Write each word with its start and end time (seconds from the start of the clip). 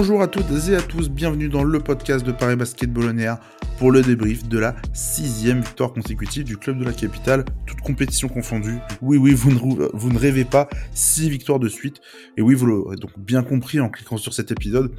Bonjour 0.00 0.22
à 0.22 0.28
toutes 0.28 0.46
et 0.70 0.74
à 0.74 0.80
tous, 0.80 1.10
bienvenue 1.10 1.50
dans 1.50 1.62
le 1.62 1.78
podcast 1.78 2.24
de 2.24 2.32
Paris 2.32 2.56
Basketball 2.56 3.14
On 3.14 3.36
pour 3.76 3.92
le 3.92 4.00
débrief 4.00 4.48
de 4.48 4.58
la 4.58 4.74
sixième 4.94 5.60
victoire 5.60 5.92
consécutive 5.92 6.42
du 6.42 6.56
club 6.56 6.78
de 6.78 6.86
la 6.86 6.94
capitale, 6.94 7.44
toute 7.66 7.82
compétition 7.82 8.28
confondue. 8.28 8.78
Oui, 9.02 9.18
oui, 9.18 9.34
vous 9.34 9.50
ne, 9.50 9.88
vous 9.92 10.10
ne 10.10 10.18
rêvez 10.18 10.46
pas, 10.46 10.70
six 10.94 11.28
victoires 11.28 11.58
de 11.58 11.68
suite. 11.68 12.00
Et 12.38 12.40
oui, 12.40 12.54
vous 12.54 12.64
l'aurez 12.64 12.96
donc 12.96 13.10
bien 13.18 13.42
compris 13.42 13.78
en 13.78 13.90
cliquant 13.90 14.16
sur 14.16 14.32
cet 14.32 14.50
épisode, 14.50 14.90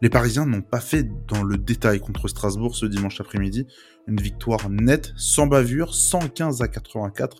les 0.00 0.10
Parisiens 0.10 0.46
n'ont 0.46 0.62
pas 0.62 0.80
fait 0.80 1.08
dans 1.28 1.42
le 1.42 1.56
détail 1.56 2.00
contre 2.00 2.28
Strasbourg 2.28 2.76
ce 2.76 2.86
dimanche 2.86 3.20
après-midi. 3.20 3.66
Une 4.06 4.20
victoire 4.20 4.68
nette, 4.68 5.12
sans 5.16 5.46
bavure, 5.46 5.94
115 5.94 6.62
à 6.62 6.68
84 6.68 7.38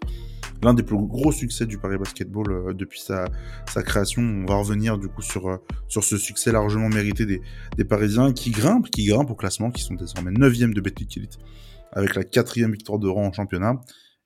l'un 0.65 0.75
des 0.75 0.83
plus 0.83 0.97
gros 0.97 1.31
succès 1.31 1.67
du 1.67 1.79
Paris 1.79 1.99
Basketball 1.99 2.51
euh, 2.51 2.73
depuis 2.73 3.01
sa, 3.01 3.27
création. 3.83 4.23
On 4.23 4.47
va 4.47 4.57
revenir 4.57 4.99
du 4.99 5.09
coup 5.09 5.23
sur, 5.23 5.49
euh, 5.49 5.59
ce 5.89 6.17
succès 6.17 6.53
largement 6.53 6.89
mérité 6.89 7.27
des, 7.27 7.85
Parisiens 7.85 8.33
qui 8.33 8.51
grimpent, 8.51 8.91
qui 8.91 9.05
grimpent 9.05 9.31
au 9.31 9.35
classement, 9.35 9.71
qui 9.71 9.83
sont 9.83 9.95
désormais 9.95 10.31
9e 10.31 10.73
de 10.73 10.81
Betclic 10.81 11.17
Elite, 11.17 11.39
avec 11.93 12.15
la 12.15 12.25
quatrième 12.25 12.73
victoire 12.73 12.99
de 12.99 13.09
rang 13.09 13.27
en 13.27 13.33
championnat. 13.33 13.81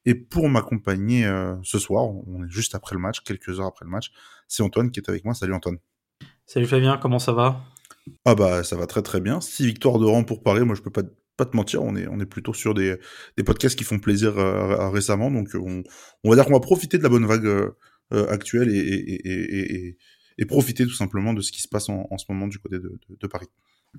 Et 0.07 0.15
pour 0.15 0.49
m'accompagner 0.49 1.27
euh, 1.27 1.57
ce 1.63 1.79
soir, 1.79 2.05
on 2.07 2.45
est 2.45 2.51
juste 2.51 2.75
après 2.75 2.95
le 2.95 3.01
match, 3.01 3.21
quelques 3.21 3.61
heures 3.61 3.67
après 3.67 3.85
le 3.85 3.91
match, 3.91 4.13
c'est 4.47 4.63
Antoine 4.63 4.91
qui 4.91 5.01
est 5.01 5.09
avec 5.09 5.25
moi. 5.25 5.35
Salut 5.35 5.55
Antoine. 5.55 5.79
Salut 6.47 6.67
Fabien, 6.67 6.97
comment 6.97 7.19
ça 7.19 7.33
va? 7.33 7.61
Ah 8.25 8.35
bah 8.35 8.65
ça 8.65 8.77
va 8.77 8.87
très 8.87 9.03
très 9.03 9.21
bien. 9.21 9.41
Six 9.41 9.67
victoires 9.67 9.99
de 9.99 10.07
rang 10.07 10.25
pour 10.25 10.43
Paris, 10.43 10.65
moi 10.65 10.75
je 10.75 10.83
peux 10.83 10.91
pas 10.91 11.03
pas 11.39 11.47
te 11.47 11.57
mentir, 11.57 11.83
on 11.83 11.97
est, 11.97 12.07
on 12.09 12.21
est 12.21 12.27
plutôt 12.27 12.53
sur 12.53 12.75
des, 12.75 12.97
des 13.39 13.45
podcasts 13.45 13.79
qui 13.79 13.85
font 13.85 13.99
plaisir 13.99 14.37
euh, 14.39 14.91
récemment. 14.91 15.31
Donc, 15.31 15.49
on, 15.55 15.83
on, 16.25 16.31
va 16.31 16.37
dire 16.37 16.45
qu'on 16.45 16.53
va 16.53 16.61
profiter 16.61 16.99
de 16.99 17.03
la 17.03 17.09
bonne 17.09 17.25
vague 17.25 17.47
euh, 17.47 17.71
euh, 18.13 18.29
actuelle 18.29 18.69
et, 18.69 18.79
et, 18.79 19.97
et, 20.39 20.45
profiter 20.47 20.85
tout 20.85 20.95
simplement 20.95 21.33
de 21.33 21.41
ce 21.41 21.53
qui 21.53 21.63
se 21.63 21.69
passe 21.69 21.89
en, 21.89 22.19
ce 22.19 22.25
moment 22.29 22.49
du 22.49 22.59
côté 22.59 22.79
de 22.79 23.27
Paris. 23.27 23.47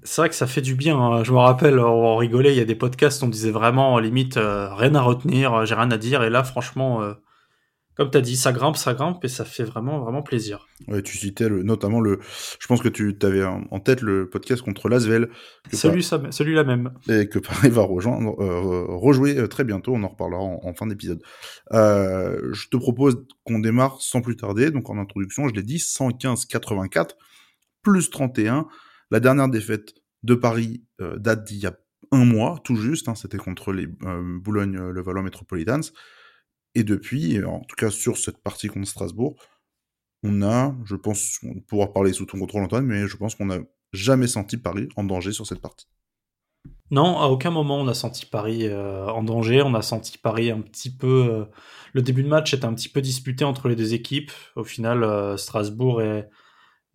C'est 0.03 0.21
vrai 0.21 0.29
que 0.29 0.35
ça 0.35 0.47
fait 0.47 0.61
du 0.61 0.75
bien. 0.75 0.97
Hein. 0.97 1.23
Je 1.23 1.31
me 1.31 1.37
rappelle, 1.37 1.79
on 1.79 2.17
rigolait, 2.17 2.53
il 2.53 2.57
y 2.57 2.61
a 2.61 2.65
des 2.65 2.75
podcasts, 2.75 3.23
on 3.23 3.27
disait 3.27 3.51
vraiment, 3.51 3.99
limite, 3.99 4.35
rien 4.35 4.95
à 4.95 5.01
retenir, 5.01 5.65
j'ai 5.65 5.75
rien 5.75 5.91
à 5.91 5.97
dire. 5.97 6.23
Et 6.23 6.29
là, 6.29 6.43
franchement, 6.43 7.13
comme 7.99 8.11
tu 8.11 8.17
as 8.17 8.21
dit, 8.21 8.37
ça 8.37 8.53
grimpe, 8.53 8.77
ça 8.77 8.93
grimpe 8.93 9.25
et 9.25 9.27
ça 9.27 9.43
fait 9.43 9.65
vraiment, 9.65 9.99
vraiment 9.99 10.23
plaisir. 10.23 10.69
Ouais, 10.87 11.01
tu 11.01 11.17
citais 11.17 11.49
notamment 11.49 11.99
le. 11.99 12.19
Je 12.57 12.65
pense 12.65 12.81
que 12.81 12.87
tu 12.87 13.13
avais 13.23 13.43
en 13.43 13.79
tête 13.81 13.99
le 13.99 14.29
podcast 14.29 14.61
contre 14.61 14.87
Lasvel. 14.87 15.27
Celui, 15.73 16.01
celui-là 16.01 16.63
même. 16.63 16.93
Et 17.09 17.27
que 17.27 17.39
Paris 17.39 17.67
va 17.69 17.81
rejoindre, 17.81 18.41
euh, 18.41 18.85
rejouer 18.87 19.37
euh, 19.37 19.47
très 19.47 19.65
bientôt. 19.65 19.93
On 19.93 20.03
en 20.03 20.07
reparlera 20.07 20.41
en, 20.41 20.73
fin 20.73 20.87
d'épisode. 20.87 21.21
Euh, 21.73 22.53
je 22.53 22.69
te 22.69 22.77
propose 22.77 23.25
qu'on 23.43 23.59
démarre 23.59 24.01
sans 24.01 24.21
plus 24.21 24.37
tarder. 24.37 24.71
Donc 24.71 24.89
en 24.89 24.97
introduction, 24.97 25.49
je 25.49 25.53
l'ai 25.53 25.63
dit, 25.63 25.79
115-84 25.79 27.09
plus 27.83 28.09
31. 28.09 28.65
La 29.11 29.19
dernière 29.19 29.49
défaite 29.49 29.93
de 30.23 30.35
Paris 30.35 30.85
date 31.17 31.43
d'il 31.43 31.57
y 31.57 31.65
a 31.65 31.75
un 32.13 32.23
mois, 32.23 32.61
tout 32.63 32.77
juste. 32.77 33.09
Hein, 33.09 33.15
C'était 33.15 33.37
contre 33.37 33.73
les 33.73 33.87
Boulogne-le-Valois 33.87 35.23
Metropolitans. 35.23 35.81
Et 36.75 36.83
depuis, 36.83 37.43
en 37.43 37.61
tout 37.61 37.75
cas 37.75 37.89
sur 37.89 38.17
cette 38.17 38.37
partie 38.37 38.67
contre 38.67 38.87
Strasbourg, 38.87 39.35
on 40.23 40.41
a, 40.41 40.75
je 40.85 40.95
pense, 40.95 41.39
pouvoir 41.67 41.93
parler 41.93 42.13
sous 42.13 42.25
ton 42.25 42.39
contrôle 42.39 42.63
Antoine, 42.63 42.85
mais 42.85 43.07
je 43.07 43.17
pense 43.17 43.35
qu'on 43.35 43.45
n'a 43.45 43.59
jamais 43.93 44.27
senti 44.27 44.57
Paris 44.57 44.89
en 44.95 45.03
danger 45.03 45.31
sur 45.31 45.47
cette 45.47 45.61
partie. 45.61 45.87
Non, 46.91 47.19
à 47.19 47.27
aucun 47.27 47.51
moment 47.51 47.79
on 47.79 47.87
a 47.87 47.93
senti 47.93 48.25
Paris 48.25 48.67
euh, 48.67 49.05
en 49.07 49.23
danger. 49.23 49.61
On 49.61 49.75
a 49.75 49.81
senti 49.81 50.17
Paris 50.17 50.51
un 50.51 50.61
petit 50.61 50.95
peu. 50.95 51.27
Euh, 51.29 51.45
le 51.93 52.01
début 52.01 52.23
de 52.23 52.27
match 52.27 52.53
était 52.53 52.65
un 52.65 52.73
petit 52.73 52.89
peu 52.89 53.01
disputé 53.01 53.45
entre 53.45 53.69
les 53.69 53.75
deux 53.75 53.93
équipes. 53.93 54.31
Au 54.55 54.63
final, 54.63 55.03
euh, 55.03 55.37
Strasbourg 55.37 56.01
est 56.01 56.29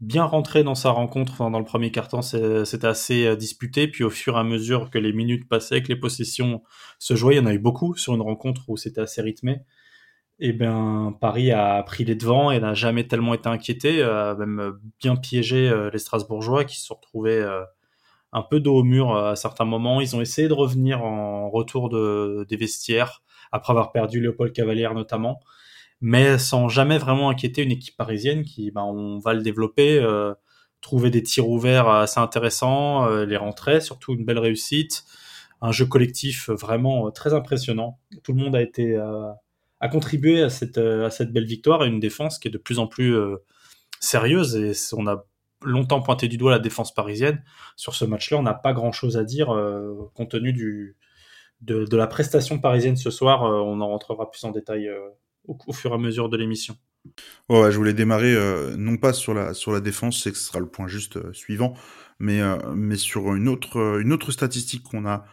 bien 0.04 0.24
rentré 0.24 0.62
dans 0.62 0.74
sa 0.74 0.90
rencontre. 0.90 1.50
dans 1.50 1.58
le 1.58 1.64
premier 1.64 1.90
quart-temps, 1.90 2.22
c'était 2.22 2.86
assez 2.86 3.26
euh, 3.26 3.36
disputé. 3.36 3.88
Puis 3.88 4.04
au 4.04 4.10
fur 4.10 4.36
et 4.36 4.40
à 4.40 4.44
mesure 4.44 4.90
que 4.90 4.98
les 4.98 5.12
minutes 5.12 5.48
passaient, 5.48 5.82
que 5.82 5.88
les 5.88 5.96
possessions 5.96 6.62
se 6.98 7.14
jouaient, 7.16 7.34
il 7.36 7.38
y 7.38 7.40
en 7.40 7.46
a 7.46 7.54
eu 7.54 7.58
beaucoup 7.58 7.96
sur 7.96 8.14
une 8.14 8.22
rencontre 8.22 8.62
où 8.68 8.76
c'était 8.76 9.00
assez 9.00 9.22
rythmé. 9.22 9.62
Et 10.40 10.48
eh 10.48 10.52
ben 10.52 11.16
Paris 11.20 11.52
a 11.52 11.80
pris 11.84 12.04
les 12.04 12.16
devants 12.16 12.50
et 12.50 12.58
n'a 12.58 12.74
jamais 12.74 13.06
tellement 13.06 13.34
été 13.34 13.48
inquiété, 13.48 14.02
a 14.02 14.34
même 14.34 14.80
bien 15.00 15.14
piégé 15.14 15.68
euh, 15.68 15.90
les 15.92 15.98
Strasbourgeois 15.98 16.64
qui 16.64 16.80
se 16.80 16.86
sont 16.86 16.96
retrouvés 16.96 17.38
euh, 17.38 17.62
un 18.32 18.42
peu 18.42 18.58
dos 18.58 18.76
au 18.78 18.82
mur 18.82 19.16
à 19.16 19.36
certains 19.36 19.64
moments. 19.64 20.00
Ils 20.00 20.16
ont 20.16 20.20
essayé 20.20 20.48
de 20.48 20.52
revenir 20.52 21.04
en 21.04 21.50
retour 21.50 21.88
de, 21.88 22.44
des 22.48 22.56
vestiaires 22.56 23.22
après 23.52 23.70
avoir 23.70 23.92
perdu 23.92 24.20
Léopold 24.20 24.52
Cavalière 24.52 24.94
notamment 24.94 25.38
mais 26.00 26.38
sans 26.38 26.68
jamais 26.68 26.98
vraiment 26.98 27.30
inquiéter 27.30 27.62
une 27.62 27.70
équipe 27.70 27.96
parisienne 27.96 28.42
qui, 28.42 28.70
ben, 28.70 28.82
on 28.82 29.18
va 29.18 29.34
le 29.34 29.42
développer, 29.42 29.98
euh, 29.98 30.34
trouver 30.80 31.10
des 31.10 31.22
tirs 31.22 31.48
ouverts 31.48 31.88
assez 31.88 32.20
intéressants, 32.20 33.08
euh, 33.08 33.24
les 33.24 33.36
rentrer, 33.36 33.80
surtout 33.80 34.14
une 34.14 34.24
belle 34.24 34.38
réussite, 34.38 35.04
un 35.62 35.72
jeu 35.72 35.86
collectif 35.86 36.50
vraiment 36.50 37.10
très 37.10 37.32
impressionnant. 37.32 37.98
Tout 38.22 38.32
le 38.32 38.42
monde 38.42 38.56
a 38.56 38.62
été 38.62 38.96
a 39.80 39.88
contribué 39.88 40.42
à 40.42 40.50
cette 40.50 40.78
à 40.78 41.10
cette 41.10 41.32
belle 41.32 41.46
victoire 41.46 41.84
et 41.84 41.88
une 41.88 42.00
défense 42.00 42.38
qui 42.38 42.48
est 42.48 42.50
de 42.50 42.58
plus 42.58 42.78
en 42.78 42.86
plus 42.86 43.14
euh, 43.16 43.36
sérieuse 44.00 44.56
et 44.56 44.72
on 44.94 45.06
a 45.06 45.24
longtemps 45.62 46.02
pointé 46.02 46.28
du 46.28 46.36
doigt 46.36 46.50
la 46.50 46.58
défense 46.58 46.92
parisienne. 46.92 47.42
Sur 47.76 47.94
ce 47.94 48.04
match-là, 48.04 48.38
on 48.38 48.42
n'a 48.42 48.54
pas 48.54 48.74
grand-chose 48.74 49.16
à 49.16 49.24
dire 49.24 49.46
compte 50.14 50.30
tenu 50.32 50.52
du 50.52 50.96
de, 51.62 51.86
de, 51.86 51.96
la 51.96 52.06
prestation 52.06 52.58
parisienne 52.58 52.96
ce 52.96 53.10
soir. 53.10 53.42
on 53.42 53.80
en 53.80 53.88
rentrera 53.88 54.30
plus 54.30 54.44
en 54.44 54.50
détail 54.50 54.90
au, 55.46 55.72
fur 55.72 55.90
et 55.90 55.94
à 55.94 55.98
mesure 55.98 56.28
de 56.28 56.36
l'émission. 56.36 56.76
Ouais, 57.48 57.70
je 57.70 57.76
voulais 57.76 57.92
démarrer 57.92 58.34
euh, 58.34 58.76
non 58.76 58.96
pas 58.96 59.12
sur 59.12 59.34
la 59.34 59.52
sur 59.52 59.72
la 59.72 59.80
défense, 59.80 60.22
c'est 60.22 60.32
que 60.32 60.38
ce 60.38 60.44
sera 60.44 60.60
le 60.60 60.68
point 60.68 60.88
juste 60.88 61.16
euh, 61.16 61.32
suivant, 61.32 61.74
mais 62.18 62.40
euh, 62.40 62.56
mais 62.74 62.96
sur 62.96 63.34
une 63.34 63.48
autre 63.48 64.00
une 64.00 64.12
autre 64.12 64.32
statistique 64.32 64.82
qu'on 64.82 65.06
a 65.06 65.24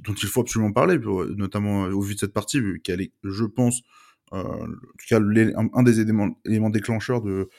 dont 0.00 0.14
il 0.14 0.28
faut 0.28 0.40
absolument 0.40 0.72
parler, 0.72 0.98
notamment 1.36 1.82
au 1.82 2.00
vu 2.00 2.14
de 2.14 2.20
cette 2.20 2.32
partie, 2.32 2.58
vu 2.58 2.80
qu'elle 2.80 3.02
est, 3.02 3.12
je 3.22 3.44
pense, 3.44 3.82
en 4.30 4.66
tout 4.66 5.06
cas 5.06 5.20
un, 5.20 5.82
des 5.82 6.00
éléments, 6.00 6.30
éléments 6.46 6.70
déclencheurs 6.70 7.20
de, 7.20 7.50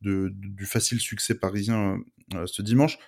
du 0.00 0.64
facile 0.64 0.98
succès 0.98 1.34
parisien 1.34 1.98
ce 2.46 2.62
dimanche. 2.62 2.98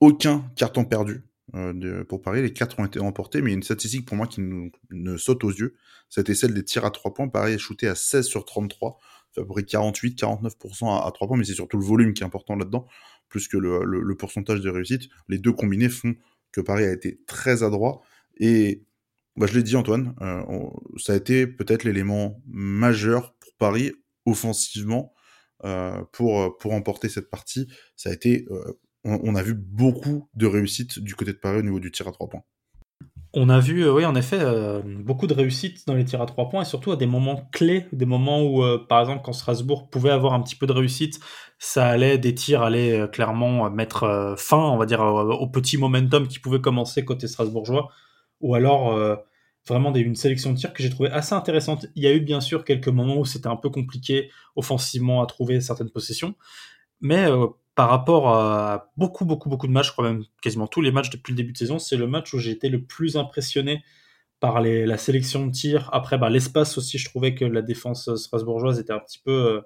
Aucun 0.00 0.50
carton 0.54 0.84
perdu 0.84 1.24
euh, 1.54 2.04
pour 2.04 2.22
Paris. 2.22 2.40
Les 2.42 2.52
quatre 2.52 2.78
ont 2.78 2.84
été 2.86 2.98
remportés, 2.98 3.42
mais 3.42 3.50
a 3.50 3.54
une 3.54 3.62
statistique 3.62 4.06
pour 4.06 4.16
moi 4.16 4.26
qui 4.26 4.40
nous, 4.40 5.18
saute 5.18 5.44
aux 5.44 5.50
yeux. 5.50 5.74
C'était 6.08 6.34
celle 6.34 6.54
des 6.54 6.64
tirs 6.64 6.84
à 6.84 6.90
3 6.90 7.12
points. 7.14 7.28
Paris 7.28 7.52
est 7.52 7.58
shooté 7.58 7.88
à 7.88 7.94
16 7.94 8.26
sur 8.26 8.44
33, 8.44 8.98
fait 9.32 9.40
à 9.40 9.44
peu 9.44 9.48
près 9.48 9.62
48, 9.64 10.18
49% 10.18 10.88
à, 10.88 11.06
à 11.06 11.10
3 11.10 11.28
points, 11.28 11.36
mais 11.36 11.44
c'est 11.44 11.54
surtout 11.54 11.78
le 11.78 11.84
volume 11.84 12.14
qui 12.14 12.22
est 12.22 12.26
important 12.26 12.56
là-dedans, 12.56 12.86
plus 13.28 13.48
que 13.48 13.56
le, 13.58 14.16
pourcentage 14.16 14.60
de 14.60 14.70
réussite. 14.70 15.10
Les 15.28 15.38
deux 15.38 15.52
combinés 15.52 15.88
font 15.88 16.14
que 16.52 16.60
Paris 16.60 16.84
a 16.84 16.92
été 16.92 17.20
très 17.26 17.62
adroit. 17.62 18.02
Et 18.38 18.84
bah, 19.36 19.46
je 19.46 19.54
l'ai 19.54 19.62
dit, 19.62 19.76
Antoine, 19.76 20.14
euh, 20.22 20.42
ça 20.96 21.12
a 21.12 21.16
été 21.16 21.46
peut-être 21.46 21.84
l'élément 21.84 22.40
majeur 22.46 23.34
pour 23.34 23.52
Paris 23.58 23.92
offensivement 24.24 25.12
euh, 25.64 26.02
pour, 26.12 26.56
pour 26.56 26.70
remporter 26.70 27.08
cette 27.08 27.28
partie. 27.28 27.68
Ça 27.96 28.10
a 28.10 28.12
été 28.12 28.46
on, 29.04 29.34
a 29.34 29.42
vu 29.42 29.54
beaucoup 29.54 30.28
de 30.34 30.46
réussite 30.46 30.98
du 30.98 31.14
côté 31.14 31.32
de 31.32 31.38
Paris 31.38 31.58
au 31.58 31.62
niveau 31.62 31.80
du 31.80 31.90
tir 31.90 32.08
à 32.08 32.12
trois 32.12 32.28
points. 32.28 32.42
On 33.34 33.48
a 33.48 33.60
vu, 33.60 33.84
euh, 33.84 33.94
oui, 33.94 34.04
en 34.04 34.14
effet, 34.14 34.38
euh, 34.40 34.82
beaucoup 34.84 35.26
de 35.26 35.32
réussite 35.32 35.86
dans 35.86 35.94
les 35.94 36.04
tirs 36.04 36.20
à 36.20 36.26
trois 36.26 36.50
points 36.50 36.62
et 36.62 36.64
surtout 36.66 36.92
à 36.92 36.96
des 36.96 37.06
moments 37.06 37.48
clés, 37.50 37.86
des 37.90 38.04
moments 38.04 38.42
où, 38.42 38.62
euh, 38.62 38.84
par 38.86 39.00
exemple, 39.00 39.22
quand 39.24 39.32
Strasbourg 39.32 39.88
pouvait 39.88 40.10
avoir 40.10 40.34
un 40.34 40.42
petit 40.42 40.54
peu 40.54 40.66
de 40.66 40.72
réussite, 40.72 41.18
ça 41.58 41.88
allait, 41.88 42.18
des 42.18 42.34
tirs 42.34 42.60
allaient 42.60 43.08
clairement 43.10 43.70
mettre 43.70 44.34
fin, 44.36 44.58
on 44.58 44.76
va 44.76 44.84
dire, 44.84 45.00
au 45.00 45.46
petit 45.48 45.78
momentum 45.78 46.28
qui 46.28 46.40
pouvait 46.40 46.60
commencer 46.60 47.04
côté 47.04 47.26
strasbourgeois, 47.26 47.88
ou 48.40 48.54
alors 48.54 48.98
vraiment 49.68 49.94
une 49.94 50.16
sélection 50.16 50.52
de 50.52 50.58
tirs 50.58 50.72
que 50.72 50.82
j'ai 50.82 50.90
trouvé 50.90 51.08
assez 51.10 51.34
intéressante. 51.34 51.86
Il 51.94 52.02
y 52.02 52.08
a 52.08 52.12
eu 52.12 52.20
bien 52.20 52.40
sûr 52.40 52.64
quelques 52.64 52.88
moments 52.88 53.16
où 53.16 53.24
c'était 53.24 53.46
un 53.46 53.56
peu 53.56 53.70
compliqué 53.70 54.28
offensivement 54.56 55.22
à 55.22 55.26
trouver 55.26 55.60
certaines 55.60 55.90
possessions, 55.90 56.34
mais 57.00 57.28
par 57.74 57.88
rapport 57.88 58.28
à 58.28 58.92
beaucoup, 58.96 59.24
beaucoup, 59.24 59.48
beaucoup 59.48 59.66
de 59.66 59.72
matchs, 59.72 59.88
je 59.88 59.92
crois 59.92 60.04
même 60.04 60.24
quasiment 60.42 60.66
tous 60.66 60.82
les 60.82 60.92
matchs 60.92 61.10
depuis 61.10 61.32
le 61.32 61.36
début 61.36 61.52
de 61.52 61.58
saison, 61.58 61.78
c'est 61.78 61.96
le 61.96 62.06
match 62.06 62.32
où 62.34 62.38
j'ai 62.38 62.50
été 62.50 62.68
le 62.68 62.84
plus 62.84 63.16
impressionné 63.16 63.82
par 64.40 64.60
la 64.60 64.98
sélection 64.98 65.46
de 65.46 65.52
tirs. 65.52 65.88
Après, 65.92 66.18
bah, 66.18 66.28
l'espace 66.28 66.76
aussi, 66.76 66.98
je 66.98 67.08
trouvais 67.08 67.34
que 67.34 67.44
la 67.44 67.62
défense 67.62 68.14
strasbourgeoise 68.16 68.78
était 68.80 68.92
un 68.92 68.98
petit 68.98 69.20
peu, 69.20 69.30
euh, 69.30 69.60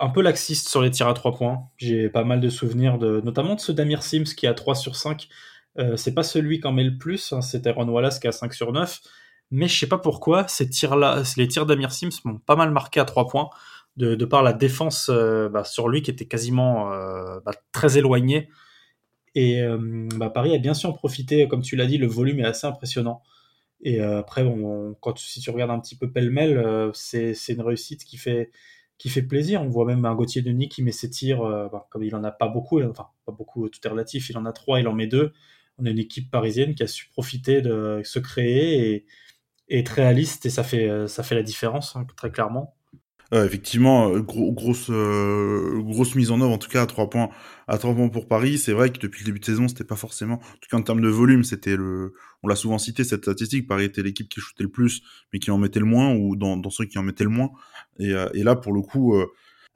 un 0.00 0.08
peu 0.08 0.22
laxiste 0.22 0.68
sur 0.68 0.80
les 0.80 0.90
tirs 0.90 1.08
à 1.08 1.14
3 1.14 1.34
points. 1.34 1.68
J'ai 1.76 2.08
pas 2.08 2.24
mal 2.24 2.40
de 2.40 2.48
souvenirs, 2.48 2.98
de, 2.98 3.20
notamment 3.24 3.56
de 3.56 3.60
ce 3.60 3.72
d'Amir 3.72 4.02
Sims 4.02 4.34
qui 4.36 4.46
a 4.46 4.54
3 4.54 4.76
sur 4.76 4.96
5. 4.96 5.28
Euh, 5.78 5.96
c'est 5.96 6.14
pas 6.14 6.22
celui 6.22 6.60
qui 6.60 6.66
en 6.68 6.72
met 6.72 6.84
le 6.84 6.96
plus, 6.96 7.32
hein, 7.32 7.42
c'était 7.42 7.70
Ron 7.70 7.88
Wallace 7.88 8.18
qui 8.18 8.28
a 8.28 8.32
5 8.32 8.54
sur 8.54 8.72
9. 8.72 9.00
Mais 9.50 9.68
je 9.68 9.78
sais 9.78 9.88
pas 9.88 9.98
pourquoi, 9.98 10.48
ces 10.48 10.68
tirs-là, 10.68 11.22
les 11.36 11.48
tirs 11.48 11.66
d'Amir 11.66 11.92
Sims 11.92 12.20
m'ont 12.24 12.38
pas 12.38 12.56
mal 12.56 12.70
marqué 12.70 13.00
à 13.00 13.04
3 13.04 13.26
points 13.26 13.50
de, 13.96 14.24
par 14.24 14.42
la 14.42 14.52
défense 14.52 15.08
euh, 15.10 15.48
bah, 15.48 15.64
sur 15.64 15.88
lui 15.88 16.02
qui 16.02 16.10
était 16.10 16.26
quasiment 16.26 16.92
euh, 16.92 17.40
bah, 17.44 17.52
très 17.72 17.98
éloigné. 17.98 18.50
Et 19.34 19.60
euh, 19.62 20.08
bah, 20.16 20.30
Paris 20.30 20.54
a 20.54 20.58
bien 20.58 20.74
sûr 20.74 20.94
profité, 20.94 21.48
comme 21.48 21.62
tu 21.62 21.76
l'as 21.76 21.86
dit, 21.86 21.98
le 21.98 22.06
volume 22.06 22.40
est 22.40 22.44
assez 22.44 22.66
impressionnant. 22.66 23.22
Et 23.82 24.00
après, 24.00 24.42
bon, 24.42 24.96
quand 25.00 25.18
si 25.18 25.40
tu 25.40 25.50
regardes 25.50 25.70
un 25.70 25.80
petit 25.80 25.96
peu 25.96 26.10
pêle-mêle, 26.10 26.90
c'est 26.94 27.34
une 27.48 27.60
réussite 27.60 28.04
qui 28.04 28.16
fait 28.16 28.50
qui 28.98 29.10
fait 29.10 29.22
plaisir. 29.22 29.62
On 29.62 29.68
voit 29.68 29.84
même 29.84 30.06
un 30.06 30.14
Gauthier 30.14 30.40
Denis 30.40 30.70
qui 30.70 30.82
met 30.82 30.92
ses 30.92 31.10
tirs, 31.10 31.70
comme 31.90 32.02
il 32.02 32.14
en 32.16 32.24
a 32.24 32.30
pas 32.30 32.48
beaucoup, 32.48 32.82
enfin 32.82 33.08
pas 33.26 33.32
beaucoup, 33.32 33.68
tout 33.68 33.78
est 33.84 33.88
relatif, 33.88 34.30
il 34.30 34.38
en 34.38 34.46
a 34.46 34.52
trois, 34.52 34.80
il 34.80 34.88
en 34.88 34.94
met 34.94 35.06
deux. 35.06 35.32
On 35.78 35.84
a 35.84 35.90
une 35.90 35.98
équipe 35.98 36.30
parisienne 36.30 36.74
qui 36.74 36.82
a 36.84 36.86
su 36.86 37.10
profiter 37.10 37.60
de 37.60 38.00
se 38.02 38.18
créer 38.18 38.94
et, 38.94 39.06
et 39.68 39.80
être 39.80 39.90
réaliste 39.90 40.46
et 40.46 40.50
ça 40.50 40.64
fait, 40.64 41.06
ça 41.08 41.22
fait 41.22 41.34
la 41.34 41.42
différence, 41.42 41.96
hein, 41.96 42.06
très 42.16 42.30
clairement. 42.30 42.75
Euh, 43.34 43.44
effectivement, 43.44 44.12
euh, 44.12 44.20
grosse 44.20 44.88
euh, 44.88 45.82
grosse 45.82 46.14
mise 46.14 46.30
en 46.30 46.40
œuvre 46.40 46.52
en 46.52 46.58
tout 46.58 46.68
cas 46.68 46.82
à 46.82 46.86
trois 46.86 47.10
points 47.10 47.28
à 47.66 47.76
trois 47.76 47.94
points 47.94 48.08
pour 48.08 48.28
Paris. 48.28 48.56
C'est 48.58 48.72
vrai 48.72 48.90
que 48.90 49.00
depuis 49.00 49.24
le 49.24 49.26
début 49.26 49.40
de 49.40 49.44
saison, 49.44 49.66
c'était 49.66 49.84
pas 49.84 49.96
forcément, 49.96 50.34
en 50.34 50.58
tout 50.60 50.68
cas 50.70 50.76
en 50.76 50.82
termes 50.82 51.00
de 51.00 51.08
volume, 51.08 51.42
c'était 51.42 51.76
le, 51.76 52.14
on 52.44 52.48
l'a 52.48 52.54
souvent 52.54 52.78
cité 52.78 53.02
cette 53.02 53.22
statistique. 53.22 53.66
Paris 53.66 53.84
était 53.84 54.02
l'équipe 54.02 54.28
qui 54.28 54.40
shootait 54.40 54.62
le 54.62 54.70
plus, 54.70 55.02
mais 55.32 55.40
qui 55.40 55.50
en 55.50 55.58
mettait 55.58 55.80
le 55.80 55.86
moins 55.86 56.14
ou 56.14 56.36
dans, 56.36 56.56
dans 56.56 56.70
ceux 56.70 56.84
qui 56.84 56.98
en 56.98 57.02
mettaient 57.02 57.24
le 57.24 57.30
moins. 57.30 57.50
Et, 57.98 58.12
et 58.34 58.44
là, 58.44 58.54
pour 58.54 58.72
le 58.72 58.82
coup, 58.82 59.16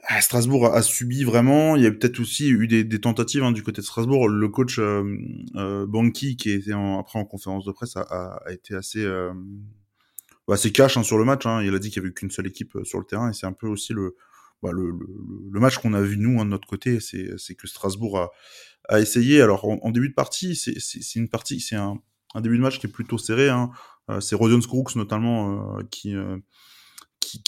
ah, 0.05 0.21
Strasbourg 0.21 0.67
a, 0.67 0.83
subi 0.83 1.25
vraiment. 1.25 1.75
Il 1.77 1.83
y 1.83 1.87
a 1.87 1.91
peut-être 1.91 2.21
aussi 2.21 2.49
eu 2.49 2.69
des, 2.69 2.85
des 2.85 3.01
tentatives 3.01 3.43
hein, 3.43 3.53
du 3.53 3.63
côté 3.65 3.81
de 3.81 3.87
Strasbourg. 3.87 4.29
Le 4.29 4.49
coach 4.49 4.79
euh, 4.79 5.87
Banki, 5.87 6.37
qui 6.37 6.53
était 6.53 6.75
en, 6.75 7.01
après 7.01 7.19
en 7.19 7.25
conférence 7.25 7.65
de 7.65 7.73
presse, 7.73 7.97
a, 7.97 8.03
a, 8.03 8.41
a 8.47 8.53
été 8.53 8.75
assez 8.77 9.05
bah, 10.51 10.57
c'est 10.57 10.73
cash 10.73 10.97
hein, 10.97 11.05
sur 11.05 11.17
le 11.17 11.25
match. 11.25 11.47
Hein. 11.47 11.63
Il 11.63 11.73
a 11.77 11.79
dit 11.79 11.91
qu'il 11.91 12.03
y 12.03 12.05
avait 12.05 12.13
qu'une 12.13 12.33
seule 12.33 12.49
équipe 12.49 12.75
euh, 12.75 12.83
sur 12.83 12.99
le 12.99 13.05
terrain 13.05 13.31
et 13.31 13.33
c'est 13.33 13.47
un 13.47 13.53
peu 13.53 13.69
aussi 13.69 13.93
le, 13.93 14.17
bah, 14.65 14.73
match 15.53 15.79
qu'on 15.79 15.95
a 15.95 16.03
vu 16.03 16.17
nous 16.19 16.41
hein, 16.41 16.45
de 16.45 16.51
notre 16.51 16.67
côté, 16.67 16.99
c'est 16.99 17.55
que 17.55 17.69
Strasbourg 17.69 18.19
a, 18.89 19.01
essayé. 19.01 19.43
Alors 19.43 19.65
en, 19.65 19.91
début 19.93 20.09
de 20.09 20.15
partie, 20.15 20.57
c'est 20.57 21.15
une 21.15 21.29
partie, 21.29 21.61
c'est 21.61 21.77
un, 21.77 22.01
début 22.41 22.57
de 22.57 22.63
match 22.63 22.81
qui 22.81 22.89
est 22.89 22.91
plutôt 22.91 23.17
serré. 23.17 23.49
Euh, 23.49 24.19
c'est 24.19 24.35
Rodion 24.35 24.61
Scrooks 24.61 24.97
notamment 24.97 25.79
qui, 25.93 26.17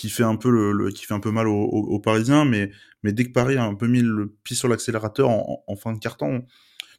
fait 0.08 0.22
un 0.22 0.36
peu 0.36 1.30
mal 1.32 1.48
aux, 1.48 1.98
Parisiens, 1.98 2.44
mais 2.44 2.70
dès 3.02 3.24
que 3.24 3.32
Paris 3.32 3.56
a 3.56 3.64
un 3.64 3.74
peu 3.74 3.88
mis 3.88 4.02
le 4.02 4.32
pied 4.44 4.54
sur 4.54 4.68
l'accélérateur 4.68 5.28
en, 5.28 5.76
fin 5.76 5.92
de 5.92 5.98
carton, 5.98 6.46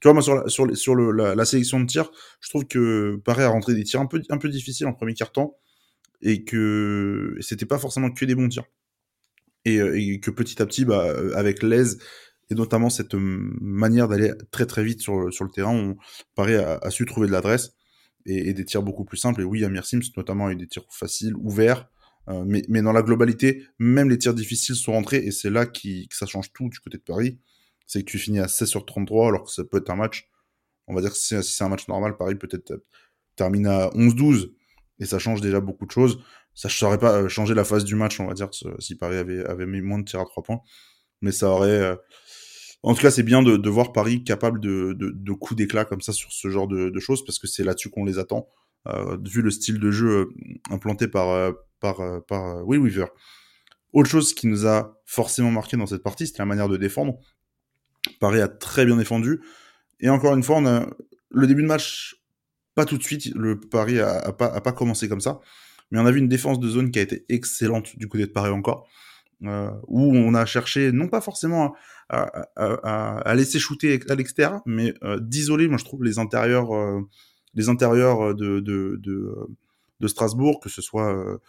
tu 0.02 0.10
vois, 0.10 0.14
moi, 0.14 0.22
sur, 0.22 0.36
la, 0.36 1.46
sélection 1.46 1.80
de 1.80 1.86
tirs, 1.86 2.12
je 2.42 2.50
trouve 2.50 2.66
que 2.66 3.22
Paris 3.24 3.44
a 3.44 3.48
rentré 3.48 3.74
des 3.74 3.86
tirs 3.86 4.02
un 4.02 4.06
peu, 4.06 4.22
un 4.30 4.38
peu 4.38 4.50
difficiles 4.50 4.88
en 4.88 4.94
premier 4.94 5.14
carton 5.14 5.54
et 6.24 6.44
que 6.44 7.36
c'était 7.42 7.66
pas 7.66 7.78
forcément 7.78 8.10
que 8.12 8.26
des 8.26 8.34
bons 8.34 8.50
tirs. 8.50 8.66
Et, 9.66 9.80
euh, 9.80 10.18
que 10.22 10.32
petit 10.32 10.62
à 10.62 10.66
petit, 10.66 10.86
bah, 10.86 11.06
euh, 11.06 11.34
avec 11.36 11.62
l'aise 11.62 12.00
et 12.50 12.56
notamment 12.56 12.90
cette 12.90 13.14
manière 13.14 14.08
d'aller 14.08 14.32
très 14.52 14.66
très 14.66 14.84
vite 14.84 15.02
sur, 15.02 15.32
sur 15.34 15.46
le 15.46 15.52
terrain, 15.52 15.74
on 15.74 15.96
paraît 16.36 16.56
a, 16.56 16.90
su 16.90 17.06
trouver 17.06 17.28
de 17.28 17.32
l'adresse 17.32 17.74
et, 18.26 18.54
des 18.54 18.66
tirs 18.66 18.84
beaucoup 18.84 19.06
plus 19.06 19.18
simples. 19.18 19.42
Et 19.42 19.44
oui, 19.46 19.64
Amir 19.64 19.86
Sims, 19.86 20.12
notamment 20.18 20.48
avec 20.48 20.58
des 20.58 20.68
tirs 20.68 20.86
faciles, 20.90 21.36
ouverts, 21.38 21.90
euh, 22.30 22.44
mais, 22.46 22.64
mais 22.68 22.82
dans 22.82 22.92
la 22.92 23.02
globalité, 23.02 23.64
même 23.80 24.10
les 24.10 24.18
tirs 24.18 24.34
difficiles 24.34 24.76
sont 24.76 24.92
rentrés 24.92 25.18
et 25.18 25.32
c'est 25.32 25.50
là 25.50 25.66
qui, 25.66 26.08
que 26.10 26.16
ça 26.16 26.26
change 26.26 26.52
tout 26.54 26.70
du 26.70 26.80
côté 26.80 26.98
de 26.98 27.04
Paris. 27.04 27.40
C'est 27.86 28.04
que 28.04 28.12
tu 28.12 28.18
finis 28.18 28.40
à 28.40 28.48
16 28.48 28.68
sur 28.68 28.86
33 28.86 29.30
alors 29.30 29.44
que 29.46 29.52
ça 29.52 29.64
peut 29.64 29.78
être 29.78 29.90
un 29.90 29.96
match, 29.96 30.30
on 30.88 30.94
va 30.94 31.02
dire 31.02 31.12
que 31.12 31.18
si 31.18 31.36
c'est 31.42 31.64
un 31.64 31.70
match 31.70 31.88
normal, 31.88 32.18
Paris 32.18 32.36
peut-être 32.36 32.84
termine 33.36 33.68
à 33.68 33.90
11-12 33.90 34.52
et 35.00 35.06
ça 35.06 35.20
change 35.20 35.42
déjà 35.42 35.60
beaucoup 35.60 35.86
de 35.86 35.92
choses. 35.92 36.20
Ça 36.54 36.68
ne 36.68 36.72
saurait 36.72 37.00
pas 37.00 37.22
euh, 37.22 37.30
changer 37.30 37.54
la 37.54 37.64
phase 37.64 37.84
du 37.84 37.96
match, 37.96 38.20
on 38.20 38.28
va 38.28 38.34
dire, 38.34 38.50
si 38.80 38.96
Paris 38.96 39.18
avait, 39.18 39.44
avait 39.46 39.66
mis 39.66 39.82
moins 39.82 40.00
de 40.00 40.06
tirs 40.06 40.20
à 40.20 40.26
trois 40.26 40.44
points. 40.44 40.62
Mais 41.22 41.32
ça 41.32 41.50
aurait. 41.50 41.70
Euh, 41.70 41.96
en 42.84 42.94
tout 42.94 43.02
cas, 43.02 43.12
c'est 43.12 43.24
bien 43.24 43.42
de, 43.42 43.56
de, 43.56 43.70
voir 43.70 43.94
Paris 43.94 44.24
capable 44.24 44.60
de, 44.60 44.94
de, 44.94 45.12
de 45.16 45.32
coups 45.32 45.58
d'éclat 45.58 45.86
comme 45.86 46.02
ça 46.02 46.12
sur 46.12 46.32
ce 46.32 46.50
genre 46.50 46.68
de, 46.68 46.90
de 46.90 47.00
choses, 47.00 47.24
parce 47.26 47.40
que 47.40 47.48
c'est 47.48 47.64
là-dessus 47.64 47.90
qu'on 47.90 48.04
les 48.04 48.20
attend, 48.20 48.48
euh, 48.88 49.18
vu 49.26 49.42
le 49.42 49.52
style 49.52 49.80
de 49.80 49.90
jeu 49.90 50.10
euh, 50.10 50.26
implanté 50.70 51.08
par, 51.08 51.54
par, 51.80 52.02
par 52.26 52.68
Will 52.68 52.82
Weaver. 52.82 53.08
Autre 53.94 54.10
chose 54.10 54.34
qui 54.34 54.48
nous 54.48 54.68
a 54.68 55.00
forcément 55.06 55.52
marqué 55.52 55.78
dans 55.78 55.86
cette 55.86 56.04
partie, 56.04 56.28
c'était 56.28 56.40
la 56.40 56.46
manière 56.46 56.68
de 56.68 56.76
défendre. 56.76 57.20
Paris 58.20 58.42
a 58.42 58.50
très 58.50 58.86
bien 58.86 58.98
défendu. 58.98 59.42
Et 60.00 60.10
encore 60.10 60.36
une 60.36 60.44
fois, 60.44 60.58
on 60.58 60.66
a 60.66 60.88
le 61.30 61.48
début 61.48 61.62
de 61.62 61.68
match 61.68 62.16
pas 62.76 62.86
tout 62.86 62.98
de 62.98 63.04
suite, 63.04 63.34
le 63.36 63.60
Paris 63.60 64.00
a, 64.00 64.32
pas, 64.32 64.72
commencé 64.72 65.08
comme 65.08 65.22
ça. 65.22 65.40
Mais 65.92 66.00
on 66.00 66.06
a 66.06 66.12
vu 66.12 66.20
une 66.20 66.28
défense 66.28 66.60
de 66.60 66.68
zone 66.68 66.92
qui 66.92 67.00
a 67.00 67.02
été 67.02 67.26
excellente 67.30 67.98
du 67.98 68.08
côté 68.08 68.26
de 68.26 68.32
Paris 68.32 68.52
encore. 68.52 68.88
Euh, 69.46 69.70
où 69.88 70.16
on 70.16 70.34
a 70.36 70.46
cherché, 70.46 70.94
non 70.94 71.10
pas 71.10 71.20
forcément 71.20 71.76
à, 72.10 73.34
laisser 73.36 73.60
shooter 73.60 74.00
à 74.10 74.16
l'extérieur, 74.16 74.62
mais 74.66 74.94
euh, 75.04 75.20
d'isoler, 75.20 75.68
moi 75.68 75.78
je 75.78 75.84
trouve, 75.84 76.04
les 76.04 76.18
intérieurs, 76.18 76.74
euh, 76.74 77.02
les 77.54 77.68
intérieurs 77.68 78.36
de, 78.36 80.08
Strasbourg, 80.08 80.60
que 80.62 80.70
ce 80.70 80.82
soit 80.82 81.40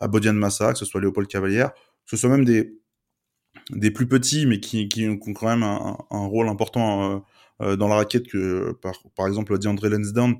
à 0.00 0.08
Bodian 0.08 0.34
Massa, 0.34 0.72
que 0.72 0.78
ce 0.78 0.84
soit 0.84 1.00
Léopold 1.00 1.28
Cavalière, 1.28 1.72
que 1.72 2.10
ce 2.10 2.16
soit 2.18 2.30
même 2.30 2.44
des, 2.44 3.90
plus 3.90 4.06
petits, 4.06 4.46
mais 4.46 4.60
qui, 4.60 5.08
ont 5.08 5.32
quand 5.32 5.48
même 5.48 5.62
un, 5.62 6.26
rôle 6.26 6.48
important 6.48 7.24
dans 7.60 7.88
la 7.88 7.96
raquette, 7.96 8.28
que 8.28 8.72
par, 8.80 8.94
par 9.16 9.26
exemple 9.26 9.58
DeAndre 9.58 9.88
Lansdowne, 9.88 10.36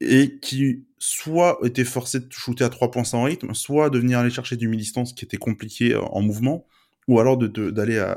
et 0.00 0.38
qui 0.40 0.86
soit 0.98 1.58
était 1.64 1.84
forcé 1.84 2.20
de 2.20 2.26
shooter 2.30 2.64
à 2.64 2.68
trois 2.68 2.90
points 2.90 3.04
sans 3.04 3.22
rythme, 3.24 3.54
soit 3.54 3.90
de 3.90 3.98
venir 3.98 4.18
aller 4.18 4.30
chercher 4.30 4.56
du 4.56 4.68
mi-distance 4.68 5.12
qui 5.12 5.24
était 5.24 5.36
compliqué 5.36 5.94
euh, 5.94 6.00
en 6.00 6.22
mouvement, 6.22 6.66
ou 7.06 7.18
alors 7.20 7.36
d'aller 7.38 7.96
de, 7.96 8.14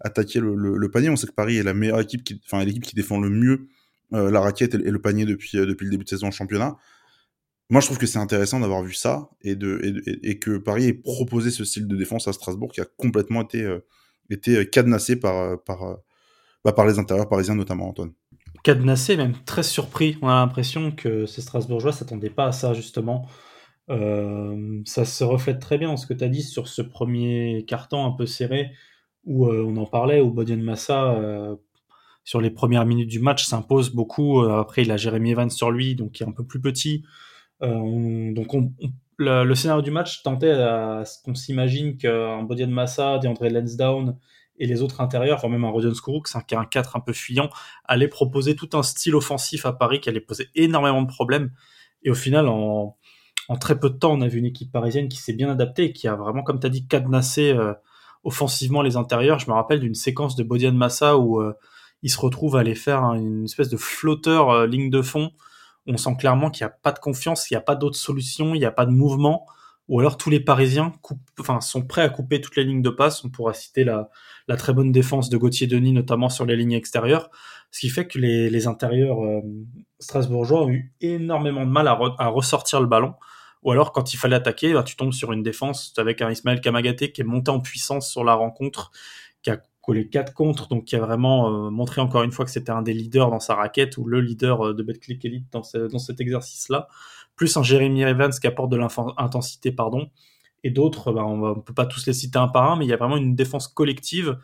attaquer 0.00 0.40
le, 0.40 0.90
panier. 0.90 1.10
On 1.10 1.16
sait 1.16 1.26
que 1.26 1.32
Paris 1.32 1.56
est 1.56 1.62
la 1.62 1.74
meilleure 1.74 2.00
équipe, 2.00 2.24
qui, 2.24 2.40
enfin 2.44 2.64
l'équipe 2.64 2.82
qui 2.82 2.94
défend 2.94 3.20
le 3.20 3.30
mieux 3.30 3.68
euh, 4.12 4.30
la 4.30 4.40
raquette 4.40 4.74
et, 4.74 4.78
le 4.78 5.00
panier 5.00 5.24
depuis, 5.24 5.56
euh, 5.58 5.66
depuis 5.66 5.84
le 5.84 5.90
début 5.90 6.04
de 6.04 6.08
saison 6.08 6.28
en 6.28 6.32
championnat. 6.32 6.76
Moi, 7.72 7.80
je 7.80 7.86
trouve 7.86 7.96
que 7.96 8.06
c'est 8.06 8.18
intéressant 8.18 8.60
d'avoir 8.60 8.82
vu 8.82 8.92
ça 8.92 9.30
et, 9.40 9.54
de, 9.56 9.80
et, 10.22 10.38
que 10.38 10.58
Paris 10.58 10.88
ait 10.88 10.92
proposé 10.92 11.50
ce 11.50 11.64
style 11.64 11.88
de 11.88 11.96
défense 11.96 12.28
à 12.28 12.34
Strasbourg 12.34 12.70
qui 12.70 12.82
a 12.82 12.84
complètement 12.84 13.40
été, 13.40 13.62
euh, 13.62 13.78
été 14.28 14.68
cadenassé 14.68 15.16
par, 15.16 15.36
euh, 15.38 15.56
euh, 15.70 15.94
bah, 16.64 16.72
par 16.72 16.86
les 16.86 16.98
intérieurs 16.98 17.28
parisiens, 17.28 17.54
notamment 17.54 17.88
Antoine 17.88 18.12
cadenassé, 18.62 19.16
même 19.16 19.34
très 19.44 19.62
surpris. 19.62 20.18
On 20.22 20.28
a 20.28 20.34
l'impression 20.34 20.92
que 20.92 21.26
ces 21.26 21.40
Strasbourgeois 21.40 21.92
s'attendaient 21.92 22.30
pas 22.30 22.46
à 22.46 22.52
ça, 22.52 22.74
justement. 22.74 23.26
Euh, 23.90 24.80
ça 24.84 25.04
se 25.04 25.24
reflète 25.24 25.58
très 25.58 25.78
bien 25.78 25.88
dans 25.88 25.96
ce 25.96 26.06
que 26.06 26.14
tu 26.14 26.24
as 26.24 26.28
dit 26.28 26.42
sur 26.42 26.68
ce 26.68 26.82
premier 26.82 27.64
carton 27.66 28.06
un 28.06 28.12
peu 28.12 28.26
serré, 28.26 28.70
où 29.24 29.46
euh, 29.46 29.64
on 29.66 29.76
en 29.76 29.86
parlait, 29.86 30.20
où 30.20 30.30
Bodian 30.30 30.58
Massa, 30.58 31.14
euh, 31.14 31.56
sur 32.24 32.40
les 32.40 32.50
premières 32.50 32.86
minutes 32.86 33.10
du 33.10 33.18
match, 33.18 33.44
s'impose 33.44 33.90
beaucoup. 33.90 34.40
Après, 34.42 34.82
il 34.82 34.92
a 34.92 34.96
Jérémy 34.96 35.32
Evans 35.32 35.50
sur 35.50 35.70
lui, 35.70 35.96
donc 35.96 36.12
qui 36.12 36.22
est 36.22 36.26
un 36.26 36.32
peu 36.32 36.44
plus 36.44 36.60
petit. 36.60 37.04
On, 37.60 38.32
donc, 38.32 38.54
on, 38.54 38.72
on, 38.82 38.90
le, 39.18 39.44
le, 39.44 39.54
scénario 39.54 39.82
du 39.82 39.90
match 39.90 40.22
tentait 40.22 40.50
à 40.50 41.04
ce 41.04 41.22
qu'on 41.22 41.34
s'imagine 41.34 41.96
qu'un 41.96 42.42
Bodian 42.42 42.68
Massa, 42.68 43.18
DeAndre 43.18 43.48
Lansdowne, 43.48 44.18
et 44.58 44.66
les 44.66 44.82
autres 44.82 45.00
intérieurs, 45.00 45.38
voire 45.40 45.50
même 45.50 45.64
un 45.64 45.70
Rodion 45.70 45.94
Skourouk, 45.94 46.28
qui 46.46 46.54
a 46.54 46.60
un 46.60 46.64
4 46.64 46.96
un 46.96 47.00
peu 47.00 47.12
fuyant, 47.12 47.50
allait 47.84 48.08
proposer 48.08 48.54
tout 48.54 48.68
un 48.74 48.82
style 48.82 49.14
offensif 49.14 49.66
à 49.66 49.72
Paris 49.72 50.00
qui 50.00 50.08
allait 50.08 50.20
poser 50.20 50.48
énormément 50.54 51.02
de 51.02 51.08
problèmes. 51.08 51.50
Et 52.02 52.10
au 52.10 52.14
final, 52.14 52.48
en, 52.48 52.96
en 53.48 53.56
très 53.56 53.78
peu 53.78 53.90
de 53.90 53.96
temps, 53.96 54.12
on 54.12 54.20
a 54.20 54.28
vu 54.28 54.38
une 54.38 54.46
équipe 54.46 54.70
parisienne 54.70 55.08
qui 55.08 55.18
s'est 55.18 55.32
bien 55.32 55.50
adaptée 55.50 55.84
et 55.84 55.92
qui 55.92 56.08
a 56.08 56.14
vraiment, 56.14 56.42
comme 56.42 56.60
tu 56.60 56.66
as 56.66 56.70
dit, 56.70 56.86
cadenassé 56.86 57.52
euh, 57.52 57.72
offensivement 58.24 58.82
les 58.82 58.96
intérieurs. 58.96 59.38
Je 59.38 59.50
me 59.50 59.54
rappelle 59.54 59.80
d'une 59.80 59.94
séquence 59.94 60.36
de 60.36 60.42
Bodian 60.42 60.72
Massa 60.72 61.18
où 61.18 61.40
euh, 61.40 61.54
il 62.02 62.10
se 62.10 62.20
retrouve 62.20 62.56
à 62.56 62.60
aller 62.60 62.74
faire 62.74 63.02
une 63.14 63.44
espèce 63.44 63.68
de 63.68 63.76
flotteur 63.76 64.50
euh, 64.50 64.66
ligne 64.66 64.90
de 64.90 65.02
fond. 65.02 65.32
On 65.86 65.96
sent 65.96 66.16
clairement 66.18 66.50
qu'il 66.50 66.64
n'y 66.64 66.70
a 66.70 66.76
pas 66.82 66.92
de 66.92 67.00
confiance, 67.00 67.50
il 67.50 67.54
n'y 67.54 67.58
a 67.58 67.62
pas 67.62 67.74
d'autre 67.74 67.96
solution, 67.96 68.54
il 68.54 68.58
n'y 68.58 68.64
a 68.64 68.70
pas 68.70 68.86
de 68.86 68.92
mouvement 68.92 69.46
ou 69.92 70.00
alors 70.00 70.16
tous 70.16 70.30
les 70.30 70.40
Parisiens 70.40 70.90
sont 71.60 71.82
prêts 71.82 72.00
à 72.00 72.08
couper 72.08 72.40
toutes 72.40 72.56
les 72.56 72.64
lignes 72.64 72.80
de 72.80 72.88
passe. 72.88 73.22
On 73.26 73.28
pourra 73.28 73.52
citer 73.52 73.84
la, 73.84 74.08
très 74.56 74.72
bonne 74.72 74.90
défense 74.90 75.28
de 75.28 75.36
Gauthier 75.36 75.66
Denis, 75.66 75.92
notamment 75.92 76.30
sur 76.30 76.46
les 76.46 76.56
lignes 76.56 76.72
extérieures, 76.72 77.28
ce 77.70 77.80
qui 77.80 77.90
fait 77.90 78.06
que 78.06 78.18
les, 78.18 78.66
intérieurs 78.66 79.22
euh, 79.22 79.42
strasbourgeois 79.98 80.62
ont 80.62 80.70
eu 80.70 80.94
énormément 81.02 81.66
de 81.66 81.70
mal 81.70 81.88
à, 81.88 81.92
re, 81.92 82.16
à, 82.18 82.28
ressortir 82.28 82.80
le 82.80 82.86
ballon. 82.86 83.12
Ou 83.64 83.72
alors, 83.72 83.92
quand 83.92 84.14
il 84.14 84.16
fallait 84.16 84.36
attaquer, 84.36 84.72
bah, 84.72 84.82
tu 84.82 84.96
tombes 84.96 85.12
sur 85.12 85.30
une 85.30 85.42
défense 85.42 85.92
avec 85.98 86.22
un 86.22 86.30
Ismaël 86.30 86.62
Kamagaté 86.62 87.12
qui 87.12 87.20
est 87.20 87.24
monté 87.24 87.50
en 87.50 87.60
puissance 87.60 88.10
sur 88.10 88.24
la 88.24 88.32
rencontre, 88.32 88.92
qui 89.42 89.50
a 89.50 89.60
collé 89.82 90.08
4 90.08 90.32
contre, 90.32 90.68
donc 90.68 90.86
qui 90.86 90.96
a 90.96 91.00
vraiment 91.00 91.66
euh, 91.66 91.70
montré 91.70 92.00
encore 92.00 92.22
une 92.22 92.32
fois 92.32 92.46
que 92.46 92.50
c'était 92.50 92.72
un 92.72 92.80
des 92.80 92.94
leaders 92.94 93.30
dans 93.30 93.40
sa 93.40 93.56
raquette, 93.56 93.98
ou 93.98 94.06
le 94.06 94.22
leader 94.22 94.68
euh, 94.68 94.74
de 94.74 94.82
Betclic 94.82 95.22
Elite 95.26 95.52
dans 95.52 95.62
cet 95.62 96.18
exercice-là, 96.18 96.88
plus 97.36 97.56
un 97.56 97.62
Jeremy 97.62 98.02
Evans 98.02 98.32
qui 98.32 98.46
apporte 98.46 98.70
de 98.70 98.76
l'intensité, 98.76 99.72
pardon, 99.72 100.10
et 100.64 100.70
d'autres, 100.70 101.12
bah, 101.12 101.24
on 101.24 101.56
ne 101.56 101.60
peut 101.60 101.74
pas 101.74 101.86
tous 101.86 102.06
les 102.06 102.12
citer 102.12 102.38
un 102.38 102.48
par 102.48 102.70
un, 102.70 102.76
mais 102.76 102.84
il 102.84 102.88
y 102.88 102.92
a 102.92 102.96
vraiment 102.96 103.16
une 103.16 103.34
défense 103.34 103.68
collective, 103.68 104.38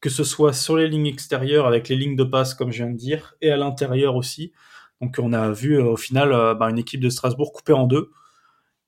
que 0.00 0.08
ce 0.10 0.24
soit 0.24 0.52
sur 0.52 0.76
les 0.76 0.88
lignes 0.88 1.06
extérieures 1.06 1.66
avec 1.66 1.88
les 1.88 1.96
lignes 1.96 2.16
de 2.16 2.24
passe, 2.24 2.54
comme 2.54 2.70
je 2.70 2.84
viens 2.84 2.92
de 2.92 2.96
dire, 2.96 3.34
et 3.40 3.50
à 3.50 3.56
l'intérieur 3.56 4.16
aussi. 4.16 4.52
Donc 5.00 5.16
on 5.20 5.32
a 5.32 5.50
vu 5.50 5.78
euh, 5.78 5.84
au 5.84 5.96
final 5.96 6.32
euh, 6.32 6.54
bah, 6.54 6.70
une 6.70 6.78
équipe 6.78 7.00
de 7.00 7.10
Strasbourg 7.10 7.52
coupée 7.52 7.72
en 7.72 7.86
deux, 7.86 8.10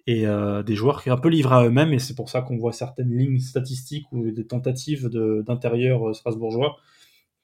et 0.06 0.26
euh, 0.26 0.62
des 0.62 0.74
joueurs 0.74 1.02
qui 1.02 1.08
sont 1.08 1.14
un 1.14 1.18
peu 1.18 1.28
livrés 1.28 1.54
à 1.54 1.64
eux-mêmes, 1.64 1.92
et 1.92 1.98
c'est 1.98 2.14
pour 2.14 2.30
ça 2.30 2.42
qu'on 2.42 2.56
voit 2.56 2.72
certaines 2.72 3.16
lignes 3.16 3.38
statistiques 3.38 4.06
ou 4.12 4.30
des 4.30 4.46
tentatives 4.46 5.08
d'intérieur 5.08 6.14
strasbourgeois 6.14 6.76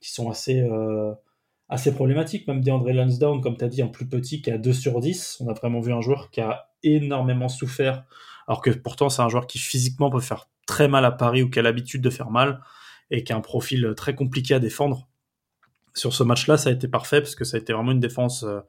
qui 0.00 0.12
sont 0.12 0.30
assez, 0.30 0.62
assez 1.68 1.94
problématiques. 1.94 2.46
Même 2.46 2.60
des 2.60 2.70
André 2.70 2.92
Lansdowne, 2.92 3.40
comme 3.40 3.56
tu 3.56 3.64
as 3.64 3.68
dit, 3.68 3.82
un 3.82 3.88
plus 3.88 4.06
petit 4.06 4.42
qui 4.42 4.50
a 4.50 4.58
2 4.58 4.72
sur 4.72 5.00
10. 5.00 5.38
On 5.40 5.48
a 5.48 5.52
vraiment 5.52 5.80
vu 5.80 5.92
un 5.92 6.00
joueur 6.00 6.30
qui 6.30 6.40
a 6.40 6.70
énormément 6.82 7.48
souffert 7.48 8.04
alors 8.48 8.62
que 8.62 8.70
pourtant 8.70 9.10
c'est 9.10 9.22
un 9.22 9.28
joueur 9.28 9.46
qui 9.46 9.58
physiquement 9.58 10.10
peut 10.10 10.20
faire 10.20 10.48
très 10.66 10.88
mal 10.88 11.04
à 11.04 11.12
Paris 11.12 11.42
ou 11.42 11.50
qui 11.50 11.58
a 11.58 11.62
l'habitude 11.62 12.02
de 12.02 12.10
faire 12.10 12.30
mal 12.30 12.60
et 13.10 13.22
qui 13.22 13.32
a 13.32 13.36
un 13.36 13.40
profil 13.40 13.92
très 13.96 14.14
compliqué 14.14 14.54
à 14.54 14.58
défendre. 14.58 15.06
Sur 15.94 16.14
ce 16.14 16.22
match-là, 16.22 16.56
ça 16.56 16.70
a 16.70 16.72
été 16.72 16.88
parfait 16.88 17.20
parce 17.20 17.34
que 17.34 17.44
ça 17.44 17.56
a 17.58 17.60
été 17.60 17.72
vraiment 17.72 17.92
une 17.92 18.00
défense 18.00 18.44
euh, 18.44 18.60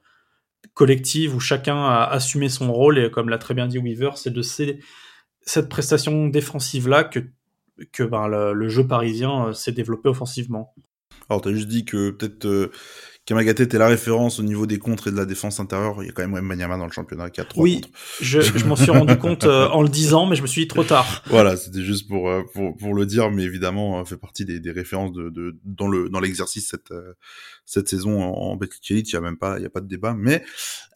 collective 0.73 1.35
où 1.35 1.39
chacun 1.39 1.77
a 1.77 2.03
assumé 2.03 2.49
son 2.49 2.71
rôle 2.73 2.99
et 2.99 3.09
comme 3.09 3.29
l'a 3.29 3.37
très 3.37 3.53
bien 3.53 3.67
dit 3.67 3.79
Weaver, 3.79 4.11
c'est 4.15 4.33
de 4.33 4.41
cette 4.41 5.69
prestation 5.69 6.27
défensive-là 6.27 7.05
que, 7.05 7.19
que 7.93 8.03
ben, 8.03 8.27
le, 8.27 8.67
jeu 8.67 8.85
parisien 8.85 9.47
euh, 9.47 9.53
s'est 9.53 9.71
développé 9.71 10.09
offensivement. 10.09 10.73
Alors, 11.29 11.41
tu 11.41 11.49
as 11.49 11.53
juste 11.53 11.67
dit 11.67 11.85
que 11.85 12.09
peut-être 12.09 12.45
euh, 12.45 12.71
Kamagaté 13.25 13.61
était 13.61 13.77
la 13.77 13.87
référence 13.87 14.39
au 14.39 14.43
niveau 14.43 14.65
des 14.65 14.79
contres 14.79 15.09
et 15.09 15.11
de 15.11 15.15
la 15.15 15.25
défense 15.25 15.59
intérieure. 15.59 16.01
Il 16.01 16.07
y 16.07 16.09
a 16.09 16.11
quand 16.11 16.27
même 16.27 16.43
Manyama 16.43 16.77
dans 16.77 16.87
le 16.87 16.91
championnat 16.91 17.29
qui 17.29 17.39
a 17.39 17.45
trois 17.45 17.63
oui, 17.63 17.81
je, 18.19 18.41
je 18.41 18.65
m'en 18.65 18.75
suis 18.75 18.89
rendu 18.89 19.15
compte 19.19 19.43
euh, 19.43 19.67
en 19.67 19.83
le 19.83 19.89
disant, 19.89 20.25
mais 20.25 20.35
je 20.35 20.41
me 20.41 20.47
suis 20.47 20.61
dit 20.61 20.67
trop 20.67 20.83
tard. 20.83 21.23
Voilà, 21.27 21.55
c'était 21.55 21.83
juste 21.83 22.07
pour, 22.07 22.29
euh, 22.29 22.41
pour, 22.53 22.75
pour 22.75 22.95
le 22.95 23.05
dire, 23.05 23.29
mais 23.29 23.43
évidemment, 23.43 24.03
fait 24.05 24.17
partie 24.17 24.45
des, 24.45 24.59
des 24.59 24.71
références 24.71 25.11
de, 25.11 25.29
de, 25.29 25.59
dans 25.63 25.87
le 25.87 26.09
dans 26.09 26.19
l'exercice 26.19 26.69
cette 26.69 26.91
cette 27.65 27.87
saison 27.87 28.23
en, 28.23 28.31
en 28.31 28.55
Betclic 28.55 28.89
Elite. 28.89 29.09
Il 29.11 29.13
y 29.13 29.17
a 29.17 29.21
même 29.21 29.37
pas 29.37 29.59
il 29.59 29.61
y 29.61 29.67
a 29.67 29.69
pas 29.69 29.81
de 29.81 29.87
débat, 29.87 30.15
mais 30.17 30.43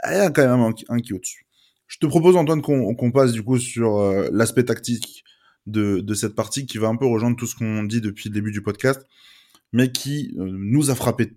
il 0.09 0.17
y 0.17 0.19
a 0.19 0.31
quand 0.31 0.41
même 0.41 0.61
un, 0.61 0.73
un 0.89 0.99
qui 0.99 1.11
est 1.11 1.15
au-dessus. 1.15 1.45
Je 1.85 1.99
te 1.99 2.07
propose 2.07 2.35
Antoine 2.35 2.63
qu'on 2.63 2.95
qu'on 2.95 3.11
passe 3.11 3.33
du 3.33 3.43
coup 3.43 3.59
sur 3.59 3.99
l'aspect 4.31 4.63
tactique 4.63 5.23
de, 5.67 5.99
de 5.99 6.13
cette 6.15 6.33
partie 6.33 6.65
qui 6.65 6.79
va 6.79 6.87
un 6.87 6.95
peu 6.95 7.05
rejoindre 7.05 7.37
tout 7.37 7.45
ce 7.45 7.55
qu'on 7.55 7.83
dit 7.83 8.01
depuis 8.01 8.29
le 8.29 8.33
début 8.33 8.51
du 8.51 8.63
podcast 8.63 9.05
mais 9.73 9.91
qui 9.91 10.33
euh, 10.37 10.47
nous 10.49 10.89
a 10.91 10.95
frappé 10.95 11.33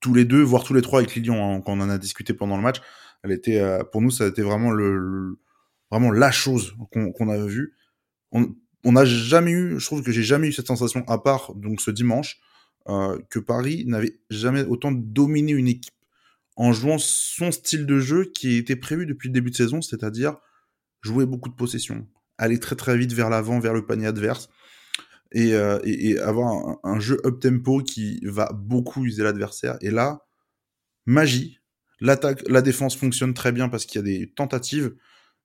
tous 0.00 0.12
les 0.12 0.24
deux, 0.24 0.42
voire 0.42 0.64
tous 0.64 0.74
les 0.74 0.82
trois 0.82 0.98
avec 1.00 1.14
Lilian, 1.14 1.56
hein, 1.56 1.62
quand 1.64 1.72
on 1.72 1.80
en 1.80 1.88
a 1.88 1.98
discuté 1.98 2.34
pendant 2.34 2.56
le 2.56 2.62
match. 2.62 2.80
Elle 3.22 3.32
était, 3.32 3.60
euh, 3.60 3.84
pour 3.84 4.02
nous, 4.02 4.10
ça 4.10 4.24
a 4.24 4.26
été 4.26 4.42
vraiment 4.42 4.70
le, 4.70 5.38
vraiment 5.90 6.10
la 6.10 6.30
chose 6.30 6.74
qu'on 6.92 7.28
avait 7.28 7.46
vue. 7.46 7.74
On 8.32 8.92
n'a 8.92 9.04
jamais 9.04 9.52
eu, 9.52 9.78
je 9.78 9.86
trouve 9.86 10.02
que 10.02 10.12
j'ai 10.12 10.22
jamais 10.22 10.48
eu 10.48 10.52
cette 10.52 10.66
sensation, 10.66 11.04
à 11.06 11.18
part 11.18 11.54
donc 11.54 11.80
ce 11.80 11.90
dimanche, 11.90 12.40
euh, 12.88 13.18
que 13.28 13.38
Paris 13.38 13.84
n'avait 13.86 14.18
jamais 14.30 14.64
autant 14.64 14.90
dominé 14.90 15.52
une 15.52 15.68
équipe 15.68 15.94
en 16.56 16.72
jouant 16.72 16.98
son 16.98 17.52
style 17.52 17.86
de 17.86 17.98
jeu 17.98 18.24
qui 18.24 18.56
était 18.56 18.76
prévu 18.76 19.06
depuis 19.06 19.28
le 19.28 19.34
début 19.34 19.50
de 19.50 19.56
saison, 19.56 19.82
c'est-à-dire 19.82 20.36
jouer 21.02 21.26
beaucoup 21.26 21.50
de 21.50 21.54
possession, 21.54 22.06
aller 22.38 22.58
très 22.58 22.76
très 22.76 22.96
vite 22.96 23.12
vers 23.12 23.30
l'avant, 23.30 23.60
vers 23.60 23.74
le 23.74 23.84
panier 23.84 24.06
adverse, 24.06 24.48
euh, 25.36 25.78
et, 25.84 26.18
avoir 26.18 26.78
un, 26.82 27.00
jeu 27.00 27.20
up 27.24 27.40
tempo 27.40 27.82
qui 27.82 28.20
va 28.24 28.50
beaucoup 28.52 29.04
user 29.04 29.22
l'adversaire. 29.22 29.76
Et 29.80 29.90
là, 29.90 30.26
magie. 31.06 31.58
L'attaque, 32.00 32.42
la 32.48 32.62
défense 32.62 32.96
fonctionne 32.96 33.34
très 33.34 33.52
bien 33.52 33.68
parce 33.68 33.84
qu'il 33.84 34.00
y 34.00 34.04
a 34.04 34.18
des 34.18 34.30
tentatives 34.30 34.94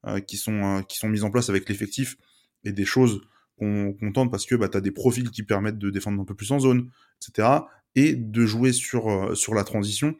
euh, 0.07 0.21
qui 0.21 0.37
sont 0.37 0.63
euh, 0.63 0.81
qui 0.81 0.97
sont 0.97 1.09
mises 1.09 1.23
en 1.23 1.29
place 1.29 1.49
avec 1.49 1.67
l'effectif 1.67 2.15
et 2.63 2.71
des 2.71 2.85
choses 2.85 3.21
qu'on 3.59 4.11
tente 4.13 4.31
parce 4.31 4.45
que 4.45 4.55
bah, 4.55 4.69
tu 4.69 4.77
as 4.77 4.81
des 4.81 4.91
profils 4.91 5.29
qui 5.31 5.43
permettent 5.43 5.77
de 5.77 5.89
défendre 5.89 6.21
un 6.21 6.25
peu 6.25 6.35
plus 6.35 6.51
en 6.51 6.59
zone, 6.59 6.89
etc. 7.21 7.49
Et 7.95 8.15
de 8.15 8.45
jouer 8.45 8.73
sur 8.73 9.37
sur 9.37 9.53
la 9.53 9.63
transition. 9.63 10.15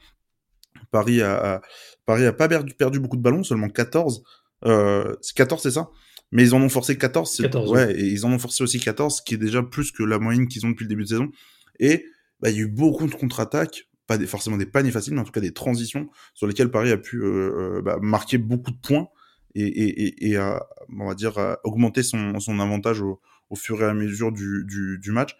Paris 0.91 1.21
a, 1.21 1.61
Paris 2.05 2.25
a 2.25 2.33
pas 2.33 2.47
perdu, 2.47 2.73
perdu 2.73 2.99
beaucoup 2.99 3.17
de 3.17 3.21
ballons, 3.21 3.43
seulement 3.43 3.69
14. 3.69 4.23
Euh, 4.65 5.15
14, 5.35 5.61
c'est 5.61 5.71
ça? 5.71 5.89
Mais 6.31 6.43
ils 6.43 6.55
en 6.55 6.61
ont 6.61 6.69
forcé 6.69 6.97
14. 6.97 7.37
14 7.41 7.71
ouais, 7.71 7.99
et 7.99 8.05
ils 8.05 8.25
en 8.25 8.31
ont 8.31 8.39
forcé 8.39 8.63
aussi 8.63 8.79
14, 8.79 9.17
ce 9.17 9.21
qui 9.21 9.35
est 9.35 9.37
déjà 9.37 9.63
plus 9.63 9.91
que 9.91 10.03
la 10.03 10.19
moyenne 10.19 10.47
qu'ils 10.47 10.65
ont 10.65 10.69
depuis 10.69 10.83
le 10.83 10.89
début 10.89 11.03
de 11.03 11.09
saison. 11.09 11.31
Et 11.79 12.05
bah, 12.39 12.49
il 12.49 12.57
y 12.57 12.59
a 12.59 12.63
eu 12.63 12.67
beaucoup 12.67 13.07
de 13.07 13.15
contre-attaques, 13.15 13.87
pas 14.07 14.17
des, 14.17 14.27
forcément 14.27 14.57
des 14.57 14.65
paniers 14.65 14.91
faciles, 14.91 15.13
mais 15.13 15.21
en 15.21 15.23
tout 15.23 15.31
cas 15.31 15.41
des 15.41 15.53
transitions 15.53 16.09
sur 16.33 16.47
lesquelles 16.47 16.71
Paris 16.71 16.91
a 16.91 16.97
pu 16.97 17.17
euh, 17.17 17.77
euh 17.77 17.81
bah, 17.81 17.97
marquer 18.01 18.37
beaucoup 18.37 18.71
de 18.71 18.77
points 18.77 19.07
et, 19.55 19.63
et, 19.63 20.31
et, 20.31 20.37
on 20.37 21.07
va 21.07 21.15
dire, 21.15 21.57
augmenter 21.63 22.03
son, 22.03 22.39
son 22.39 22.59
avantage 22.59 23.01
au, 23.01 23.21
au, 23.49 23.55
fur 23.55 23.81
et 23.81 23.85
à 23.85 23.93
mesure 23.93 24.33
du, 24.33 24.65
du, 24.65 24.99
du 24.99 25.11
match. 25.11 25.37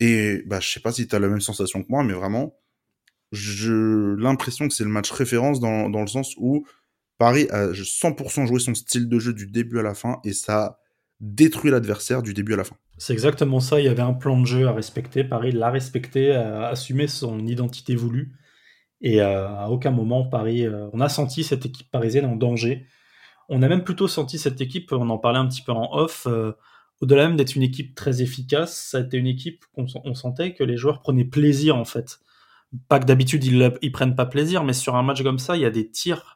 Et 0.00 0.42
bah, 0.46 0.60
je 0.60 0.68
sais 0.68 0.80
pas 0.80 0.92
si 0.92 1.06
tu 1.08 1.16
as 1.16 1.18
la 1.18 1.28
même 1.28 1.40
sensation 1.40 1.82
que 1.82 1.88
moi, 1.88 2.04
mais 2.04 2.12
vraiment, 2.12 2.58
j'ai 3.32 3.72
l'impression 3.72 4.68
que 4.68 4.74
c'est 4.74 4.84
le 4.84 4.90
match 4.90 5.10
référence 5.10 5.60
dans, 5.60 5.88
dans 5.88 6.02
le 6.02 6.06
sens 6.06 6.34
où 6.36 6.66
Paris 7.18 7.48
a 7.50 7.68
100% 7.68 8.46
joué 8.46 8.58
son 8.58 8.74
style 8.74 9.08
de 9.08 9.18
jeu 9.18 9.32
du 9.32 9.46
début 9.46 9.78
à 9.78 9.82
la 9.82 9.94
fin 9.94 10.20
et 10.24 10.32
ça 10.32 10.64
a 10.64 10.78
détruit 11.20 11.70
l'adversaire 11.70 12.22
du 12.22 12.34
début 12.34 12.54
à 12.54 12.56
la 12.56 12.64
fin. 12.64 12.76
C'est 12.98 13.12
exactement 13.12 13.60
ça, 13.60 13.80
il 13.80 13.86
y 13.86 13.88
avait 13.88 14.02
un 14.02 14.12
plan 14.12 14.40
de 14.40 14.46
jeu 14.46 14.66
à 14.66 14.72
respecter, 14.72 15.24
Paris 15.24 15.52
l'a 15.52 15.70
respecté, 15.70 16.32
a 16.32 16.68
assumé 16.68 17.06
son 17.06 17.46
identité 17.46 17.96
voulue 17.96 18.32
et 19.04 19.20
euh, 19.20 19.48
à 19.48 19.68
aucun 19.68 19.90
moment 19.90 20.24
Paris, 20.24 20.66
euh, 20.66 20.88
on 20.94 21.00
a 21.00 21.10
senti 21.10 21.44
cette 21.44 21.66
équipe 21.66 21.90
parisienne 21.90 22.24
en 22.24 22.36
danger. 22.36 22.86
On 23.50 23.62
a 23.62 23.68
même 23.68 23.84
plutôt 23.84 24.08
senti 24.08 24.38
cette 24.38 24.62
équipe, 24.62 24.92
on 24.92 25.10
en 25.10 25.18
parlait 25.18 25.38
un 25.38 25.46
petit 25.46 25.60
peu 25.60 25.72
en 25.72 25.92
off, 25.92 26.26
euh, 26.26 26.52
au-delà 27.02 27.28
même 27.28 27.36
d'être 27.36 27.54
une 27.54 27.62
équipe 27.62 27.94
très 27.94 28.22
efficace, 28.22 28.88
ça 28.90 28.98
a 28.98 29.00
été 29.02 29.18
une 29.18 29.26
équipe 29.26 29.66
qu'on 29.74 29.84
on 30.04 30.14
sentait 30.14 30.54
que 30.54 30.64
les 30.64 30.78
joueurs 30.78 31.02
prenaient 31.02 31.26
plaisir 31.26 31.76
en 31.76 31.84
fait. 31.84 32.20
Pas 32.88 32.98
que 32.98 33.04
d'habitude 33.04 33.44
ils, 33.44 33.72
ils 33.82 33.92
prennent 33.92 34.16
pas 34.16 34.24
plaisir, 34.24 34.64
mais 34.64 34.72
sur 34.72 34.96
un 34.96 35.02
match 35.02 35.22
comme 35.22 35.38
ça, 35.38 35.54
il 35.56 35.62
y 35.62 35.66
a 35.66 35.70
des 35.70 35.90
tirs 35.90 36.33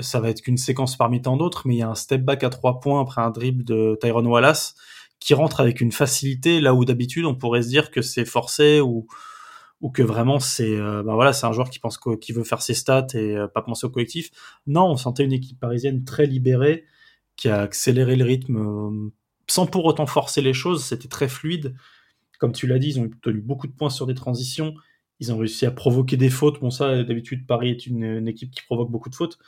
ça 0.00 0.20
va 0.20 0.30
être 0.30 0.42
qu'une 0.42 0.56
séquence 0.56 0.96
parmi 0.96 1.22
tant 1.22 1.36
d'autres, 1.36 1.66
mais 1.66 1.76
il 1.76 1.78
y 1.78 1.82
a 1.82 1.88
un 1.88 1.94
step 1.94 2.22
back 2.22 2.44
à 2.44 2.50
trois 2.50 2.80
points 2.80 3.00
après 3.00 3.22
un 3.22 3.30
dribble 3.30 3.64
de 3.64 3.98
Tyrone 4.00 4.26
Wallace 4.26 4.74
qui 5.20 5.34
rentre 5.34 5.60
avec 5.60 5.80
une 5.80 5.92
facilité 5.92 6.60
là 6.60 6.74
où 6.74 6.84
d'habitude 6.84 7.24
on 7.24 7.34
pourrait 7.34 7.62
se 7.62 7.68
dire 7.68 7.90
que 7.90 8.02
c'est 8.02 8.24
forcé 8.24 8.80
ou 8.80 9.06
ou 9.80 9.90
que 9.90 10.02
vraiment 10.02 10.38
c'est 10.38 10.74
euh, 10.76 11.02
ben 11.02 11.14
voilà 11.14 11.32
c'est 11.32 11.46
un 11.46 11.52
joueur 11.52 11.70
qui 11.70 11.78
pense 11.78 11.98
qui 12.20 12.32
veut 12.32 12.44
faire 12.44 12.62
ses 12.62 12.74
stats 12.74 13.06
et 13.14 13.36
euh, 13.36 13.48
pas 13.48 13.62
penser 13.62 13.86
au 13.86 13.90
collectif. 13.90 14.30
Non, 14.66 14.86
on 14.90 14.96
sentait 14.96 15.24
une 15.24 15.32
équipe 15.32 15.60
parisienne 15.60 16.04
très 16.04 16.26
libérée 16.26 16.84
qui 17.36 17.48
a 17.48 17.60
accéléré 17.60 18.16
le 18.16 18.24
rythme 18.24 18.56
euh, 18.56 19.10
sans 19.48 19.66
pour 19.66 19.84
autant 19.84 20.06
forcer 20.06 20.40
les 20.42 20.54
choses. 20.54 20.84
C'était 20.84 21.08
très 21.08 21.28
fluide. 21.28 21.74
Comme 22.38 22.52
tu 22.52 22.66
l'as 22.66 22.78
dit, 22.78 22.88
ils 22.88 23.00
ont 23.00 23.04
obtenu 23.04 23.40
beaucoup 23.40 23.66
de 23.66 23.72
points 23.72 23.90
sur 23.90 24.06
des 24.06 24.14
transitions. 24.14 24.74
Ils 25.20 25.32
ont 25.32 25.38
réussi 25.38 25.66
à 25.66 25.70
provoquer 25.70 26.16
des 26.16 26.30
fautes. 26.30 26.60
Bon 26.60 26.70
ça 26.70 27.02
d'habitude 27.04 27.46
Paris 27.46 27.70
est 27.70 27.86
une 27.86 28.28
équipe 28.28 28.50
qui 28.50 28.62
provoque 28.62 28.90
beaucoup 28.90 29.10
de 29.10 29.14
fautes 29.14 29.38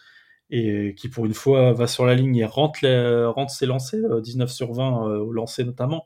et 0.50 0.94
qui 0.96 1.08
pour 1.08 1.26
une 1.26 1.34
fois 1.34 1.72
va 1.72 1.86
sur 1.86 2.06
la 2.06 2.14
ligne 2.14 2.36
et 2.36 2.44
rentre, 2.44 2.80
rentre 3.26 3.52
ses 3.52 3.66
lancers, 3.66 4.20
19 4.22 4.48
euh, 4.48 4.52
sur 4.52 4.72
20 4.72 5.08
euh, 5.08 5.18
au 5.18 5.32
lancer 5.32 5.64
notamment. 5.64 6.04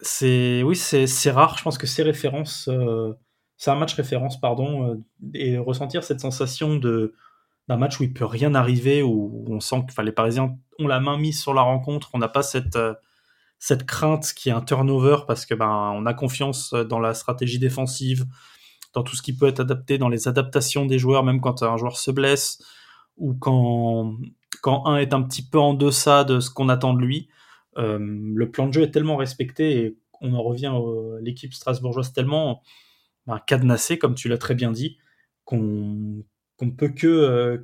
C'est 0.00 0.62
oui, 0.62 0.76
c'est 0.76 1.30
rare. 1.30 1.56
Je 1.58 1.62
pense 1.62 1.78
que 1.78 1.86
ces 1.86 2.02
références, 2.02 2.68
euh, 2.68 3.14
c'est 3.56 3.70
un 3.70 3.76
match 3.76 3.94
référence, 3.94 4.38
pardon, 4.40 5.02
et 5.34 5.56
ressentir 5.58 6.04
cette 6.04 6.20
sensation 6.20 6.76
de 6.76 7.14
d'un 7.68 7.76
match 7.76 7.98
où 7.98 8.04
il 8.04 8.12
peut 8.12 8.24
rien 8.24 8.54
arriver, 8.54 9.02
où 9.02 9.44
on 9.48 9.58
sent 9.58 9.86
que 9.88 10.00
les 10.02 10.12
Parisiens 10.12 10.56
ont 10.78 10.86
la 10.86 11.00
main 11.00 11.18
mise 11.18 11.40
sur 11.40 11.52
la 11.52 11.62
rencontre, 11.62 12.10
on 12.14 12.18
n'a 12.18 12.28
pas 12.28 12.42
cette 12.42 12.78
cette 13.58 13.86
crainte 13.86 14.32
qui 14.34 14.50
est 14.50 14.52
un 14.52 14.60
turnover 14.60 15.18
parce 15.26 15.46
que 15.46 15.54
ben 15.54 15.92
on 15.94 16.06
a 16.06 16.14
confiance 16.14 16.74
dans 16.74 17.00
la 17.00 17.14
stratégie 17.14 17.58
défensive, 17.58 18.26
dans 18.92 19.02
tout 19.02 19.16
ce 19.16 19.22
qui 19.22 19.36
peut 19.36 19.48
être 19.48 19.60
adapté, 19.60 19.98
dans 19.98 20.08
les 20.10 20.28
adaptations 20.28 20.86
des 20.86 20.98
joueurs, 20.98 21.24
même 21.24 21.40
quand 21.40 21.62
un 21.62 21.76
joueur 21.76 21.96
se 21.96 22.10
blesse 22.10 22.62
ou 23.16 23.34
quand, 23.34 24.16
quand 24.62 24.86
un 24.86 24.98
est 24.98 25.14
un 25.14 25.22
petit 25.22 25.42
peu 25.42 25.58
en 25.58 25.74
deçà 25.74 26.24
de 26.24 26.40
ce 26.40 26.50
qu'on 26.50 26.68
attend 26.68 26.94
de 26.94 27.00
lui, 27.00 27.28
euh, 27.78 27.98
le 28.00 28.50
plan 28.50 28.66
de 28.66 28.72
jeu 28.72 28.82
est 28.82 28.90
tellement 28.90 29.16
respecté 29.16 29.78
et 29.78 29.98
on 30.20 30.32
en 30.34 30.42
revient 30.42 30.66
à 30.66 31.20
l'équipe 31.20 31.52
strasbourgeoise 31.52 32.12
tellement 32.12 32.62
ben, 33.26 33.40
cadenassée, 33.46 33.98
comme 33.98 34.14
tu 34.14 34.28
l'as 34.28 34.38
très 34.38 34.54
bien 34.54 34.70
dit, 34.70 34.98
qu'on 35.44 36.24
ne 36.60 36.70
peut 36.70 36.88
que, 36.88 37.06
euh, 37.06 37.58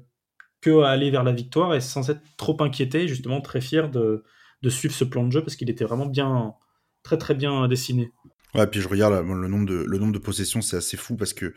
que 0.61 0.83
aller 0.83 1.11
vers 1.11 1.25
la 1.25 1.33
victoire 1.33 1.75
et 1.75 1.81
sans 1.81 2.11
être 2.11 2.21
trop 2.37 2.57
inquiété, 2.61 3.09
justement 3.09 3.41
très 3.41 3.61
fier 3.61 3.91
de, 3.91 4.25
de 4.63 4.71
suivre 4.71 4.95
ce 4.95 5.05
plan 5.05 5.25
de 5.25 5.33
jeu 5.33 5.43
parce 5.43 5.57
qu'il 5.57 5.71
était 5.71 5.85
vraiment 5.85 6.07
bien, 6.07 6.55
très 7.03 7.19
très 7.19 7.35
bien 7.35 7.67
dessiné. 7.69 8.13
Ouais, 8.55 8.67
puis 8.67 8.81
je 8.81 8.89
regarde 8.89 9.15
le 9.27 9.49
nombre 9.49 9.67
de, 9.67 9.85
le 9.87 9.99
nombre 9.99 10.13
de 10.13 10.19
possessions, 10.19 10.61
c'est 10.61 10.77
assez 10.77 10.99
fou 10.99 11.17
parce 11.17 11.33
que 11.33 11.55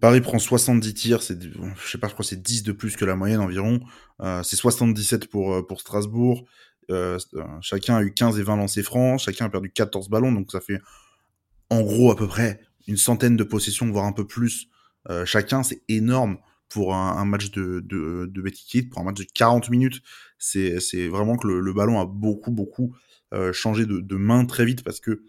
Paris 0.00 0.20
prend 0.20 0.38
70 0.38 0.94
tirs, 0.94 1.22
c'est, 1.22 1.42
je 1.42 1.90
sais 1.90 1.98
pas, 1.98 2.08
je 2.08 2.12
crois 2.12 2.24
c'est 2.24 2.42
10 2.42 2.62
de 2.62 2.72
plus 2.72 2.96
que 2.96 3.04
la 3.04 3.16
moyenne 3.16 3.40
environ. 3.40 3.80
Euh, 4.20 4.42
c'est 4.42 4.56
77 4.56 5.28
pour, 5.28 5.54
euh, 5.54 5.66
pour 5.66 5.80
Strasbourg. 5.80 6.44
Euh, 6.90 7.18
chacun 7.62 7.96
a 7.96 8.02
eu 8.02 8.12
15 8.12 8.38
et 8.38 8.42
20 8.42 8.56
lancers 8.56 8.84
francs, 8.84 9.20
chacun 9.20 9.46
a 9.46 9.48
perdu 9.48 9.70
14 9.70 10.10
ballons, 10.10 10.32
donc 10.32 10.52
ça 10.52 10.60
fait 10.60 10.78
en 11.70 11.80
gros 11.80 12.10
à 12.10 12.16
peu 12.16 12.26
près 12.26 12.60
une 12.86 12.98
centaine 12.98 13.36
de 13.36 13.44
possessions, 13.44 13.90
voire 13.90 14.04
un 14.04 14.12
peu 14.12 14.26
plus 14.26 14.68
chacun. 15.24 15.62
C'est 15.62 15.82
énorme 15.88 16.36
pour 16.68 16.94
un, 16.94 17.24
match 17.24 17.50
de, 17.50 17.80
de, 17.80 18.26
de 18.26 18.88
pour 18.90 19.00
un 19.00 19.04
match 19.04 19.18
de 19.18 19.26
40 19.32 19.70
minutes. 19.70 20.02
C'est, 20.38 20.80
c'est 20.80 21.08
vraiment 21.08 21.36
que 21.36 21.46
le, 21.48 21.72
ballon 21.72 21.98
a 21.98 22.04
beaucoup, 22.04 22.50
beaucoup 22.50 22.94
changé 23.52 23.86
de, 23.86 24.16
main 24.16 24.44
très 24.44 24.66
vite 24.66 24.84
parce 24.84 25.00
que 25.00 25.22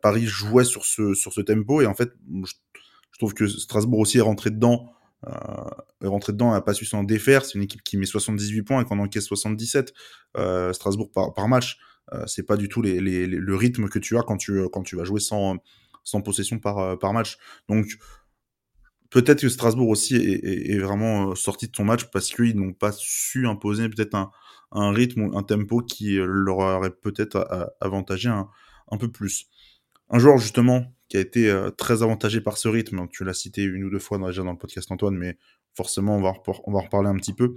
Paris 0.00 0.26
jouait 0.26 0.64
sur 0.64 0.84
ce, 0.84 1.14
sur 1.14 1.32
ce 1.32 1.40
tempo 1.40 1.80
et 1.80 1.86
en 1.86 1.94
fait, 1.94 2.12
je 3.14 3.18
trouve 3.18 3.32
que 3.32 3.46
Strasbourg 3.46 4.00
aussi 4.00 4.18
est 4.18 4.22
rentré 4.22 4.50
dedans, 4.50 4.92
euh, 5.26 5.30
rentré 6.08 6.32
dedans, 6.32 6.50
n'a 6.50 6.60
pas 6.60 6.74
su 6.74 6.84
s'en 6.84 7.04
défaire. 7.04 7.44
C'est 7.44 7.54
une 7.54 7.62
équipe 7.62 7.82
qui 7.84 7.96
met 7.96 8.06
78 8.06 8.62
points 8.64 8.82
et 8.82 8.84
qu'on 8.84 8.98
encaisse 8.98 9.24
77. 9.24 9.94
Euh, 10.36 10.72
Strasbourg 10.72 11.12
par, 11.12 11.48
match, 11.48 11.78
euh, 12.12 12.24
c'est 12.26 12.42
pas 12.42 12.56
du 12.56 12.68
tout 12.68 12.82
le 12.82 13.54
rythme 13.54 13.88
que 13.88 14.00
tu 14.00 14.18
as 14.18 14.22
quand 14.22 14.36
tu 14.36 14.68
quand 14.70 14.82
tu 14.82 14.96
vas 14.96 15.04
jouer 15.04 15.20
sans 15.20 15.58
sans 16.02 16.22
possession 16.22 16.58
par 16.58 16.78
euh, 16.78 16.96
par 16.96 17.12
match. 17.12 17.38
Donc 17.68 17.86
peut-être 19.10 19.42
que 19.42 19.48
Strasbourg 19.48 19.88
aussi 19.88 20.16
est, 20.16 20.78
vraiment 20.78 21.30
euh, 21.30 21.34
sorti 21.36 21.68
de 21.68 21.76
son 21.76 21.84
match 21.84 22.10
parce 22.10 22.34
qu'ils 22.34 22.56
n'ont 22.56 22.72
pas 22.72 22.90
su 22.90 23.46
imposer 23.46 23.88
peut-être 23.88 24.16
un, 24.16 24.32
un 24.72 24.90
rythme 24.90 25.30
un 25.34 25.44
tempo 25.44 25.82
qui 25.82 26.16
leur 26.16 26.58
aurait 26.58 26.90
peut-être 26.90 27.72
avantagé 27.80 28.28
un, 28.28 28.48
un, 28.90 28.96
peu 28.96 29.08
plus. 29.08 29.46
Un 30.10 30.18
joueur 30.18 30.38
justement 30.38 30.92
qui 31.14 31.18
a 31.18 31.20
été 31.20 31.70
très 31.78 32.02
avantagé 32.02 32.40
par 32.40 32.58
ce 32.58 32.66
rythme, 32.66 33.06
tu 33.08 33.22
l'as 33.22 33.34
cité 33.34 33.62
une 33.62 33.84
ou 33.84 33.90
deux 33.90 34.00
fois 34.00 34.18
déjà 34.18 34.42
dans 34.42 34.50
le 34.50 34.58
podcast 34.58 34.90
Antoine, 34.90 35.16
mais 35.16 35.38
forcément 35.72 36.16
on 36.16 36.20
va, 36.20 36.32
on 36.64 36.72
va 36.72 36.78
en 36.80 36.82
reparler 36.82 37.08
un 37.08 37.14
petit 37.14 37.32
peu. 37.32 37.54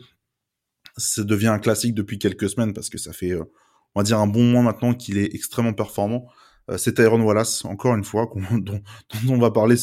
Ça 0.96 1.24
devient 1.24 1.48
un 1.48 1.58
classique 1.58 1.96
depuis 1.96 2.20
quelques 2.20 2.50
semaines 2.52 2.74
parce 2.74 2.92
que 2.92 3.00
ça 3.00 3.14
fait, 3.14 3.34
on 3.34 4.00
va 4.00 4.04
dire, 4.04 4.20
un 4.20 4.28
bon 4.28 4.44
mois 4.44 4.62
maintenant 4.62 4.94
qu'il 4.94 5.18
est 5.18 5.34
extrêmement 5.34 5.74
performant. 5.74 6.28
Euh, 6.70 6.78
c'est 6.78 6.94
Tyrone 6.94 7.22
Wallace, 7.22 7.66
encore 7.66 7.96
une 7.96 8.04
fois, 8.04 8.30
dont, 8.52 8.82
on 9.28 9.40
va 9.40 9.50
parler 9.50 9.76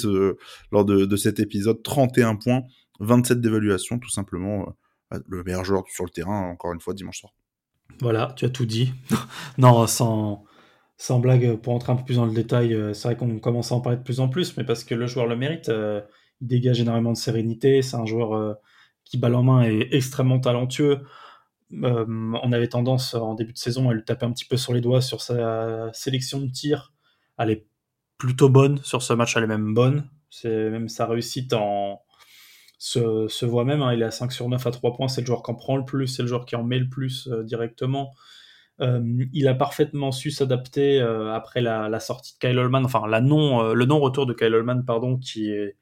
lors 0.70 0.84
de, 0.84 1.16
cet 1.16 1.40
épisode. 1.40 1.82
31 1.82 2.36
points, 2.36 2.62
27 3.00 3.40
d'évaluation, 3.40 3.98
tout 3.98 4.10
simplement. 4.10 4.68
Euh, 5.12 5.18
le 5.26 5.42
meilleur 5.42 5.64
joueur 5.64 5.82
sur 5.88 6.04
le 6.04 6.10
terrain, 6.10 6.48
encore 6.50 6.72
une 6.72 6.80
fois, 6.80 6.94
dimanche 6.94 7.20
soir. 7.20 7.32
Voilà, 8.00 8.32
tu 8.36 8.44
as 8.44 8.50
tout 8.50 8.66
dit. 8.66 8.92
non, 9.58 9.86
sans, 9.86 10.44
sans 10.96 11.18
blague, 11.18 11.56
pour 11.56 11.74
entrer 11.74 11.92
un 11.92 11.96
peu 11.96 12.04
plus 12.04 12.16
dans 12.16 12.26
le 12.26 12.32
détail, 12.32 12.74
euh, 12.74 12.92
c'est 12.92 13.08
vrai 13.08 13.16
qu'on 13.16 13.38
commence 13.38 13.72
à 13.72 13.74
en 13.74 13.80
parler 13.80 13.98
de 13.98 14.02
plus 14.04 14.20
en 14.20 14.28
plus, 14.28 14.56
mais 14.56 14.64
parce 14.64 14.84
que 14.84 14.94
le 14.94 15.06
joueur 15.06 15.26
le 15.26 15.36
mérite. 15.36 15.70
il 16.40 16.46
dégage 16.46 16.80
énormément 16.80 17.12
de 17.12 17.16
sérénité. 17.16 17.82
C'est 17.82 17.96
un 17.96 18.06
joueur 18.06 18.58
qui, 19.04 19.18
balle 19.18 19.34
en 19.34 19.42
main, 19.42 19.62
est 19.62 19.88
extrêmement 19.92 20.40
talentueux. 20.40 21.00
Euh, 21.82 22.04
on 22.42 22.52
avait 22.52 22.68
tendance 22.68 23.14
en 23.14 23.34
début 23.34 23.52
de 23.52 23.58
saison 23.58 23.88
à 23.88 23.94
lui 23.94 24.04
taper 24.04 24.26
un 24.26 24.32
petit 24.32 24.44
peu 24.44 24.56
sur 24.56 24.72
les 24.74 24.80
doigts 24.80 25.00
sur 25.00 25.20
sa 25.20 25.92
sélection 25.92 26.40
de 26.40 26.50
tir. 26.50 26.92
Elle 27.38 27.50
est 27.50 27.66
plutôt 28.18 28.48
bonne 28.48 28.78
sur 28.78 29.02
ce 29.02 29.12
match, 29.12 29.36
elle 29.36 29.44
est 29.44 29.48
même 29.48 29.74
bonne. 29.74 30.08
C'est 30.30 30.70
même 30.70 30.88
sa 30.88 31.06
réussite 31.06 31.52
en 31.52 32.02
se, 32.78 33.44
voit 33.44 33.64
même. 33.64 33.82
Hein. 33.82 33.94
il 33.94 34.02
est 34.02 34.06
à 34.06 34.10
5 34.10 34.32
sur 34.32 34.48
9 34.48 34.66
à 34.66 34.70
3 34.70 34.94
points. 34.94 35.08
C'est 35.08 35.22
le 35.22 35.26
joueur 35.26 35.42
qui 35.42 35.50
en 35.50 35.54
prend 35.54 35.76
le 35.76 35.84
plus, 35.84 36.06
c'est 36.06 36.22
le 36.22 36.28
joueur 36.28 36.44
qui 36.44 36.56
en 36.56 36.64
met 36.64 36.78
le 36.78 36.88
plus 36.88 37.28
euh, 37.28 37.42
directement. 37.42 38.12
Euh, 38.80 39.00
il 39.32 39.46
a 39.46 39.54
parfaitement 39.54 40.10
su 40.10 40.30
s'adapter 40.30 41.00
après 41.00 41.60
la, 41.60 42.00
sortie 42.00 42.34
de 42.34 42.38
Kyle 42.38 42.58
Holman, 42.58 42.84
enfin 42.84 43.06
la 43.06 43.20
non, 43.20 43.72
le 43.72 43.84
non-retour 43.84 44.26
de 44.26 44.34
Kyle 44.34 44.54
Holman, 44.54 44.84
pardon, 44.84 45.18
qui 45.18 45.50
est 45.50 45.76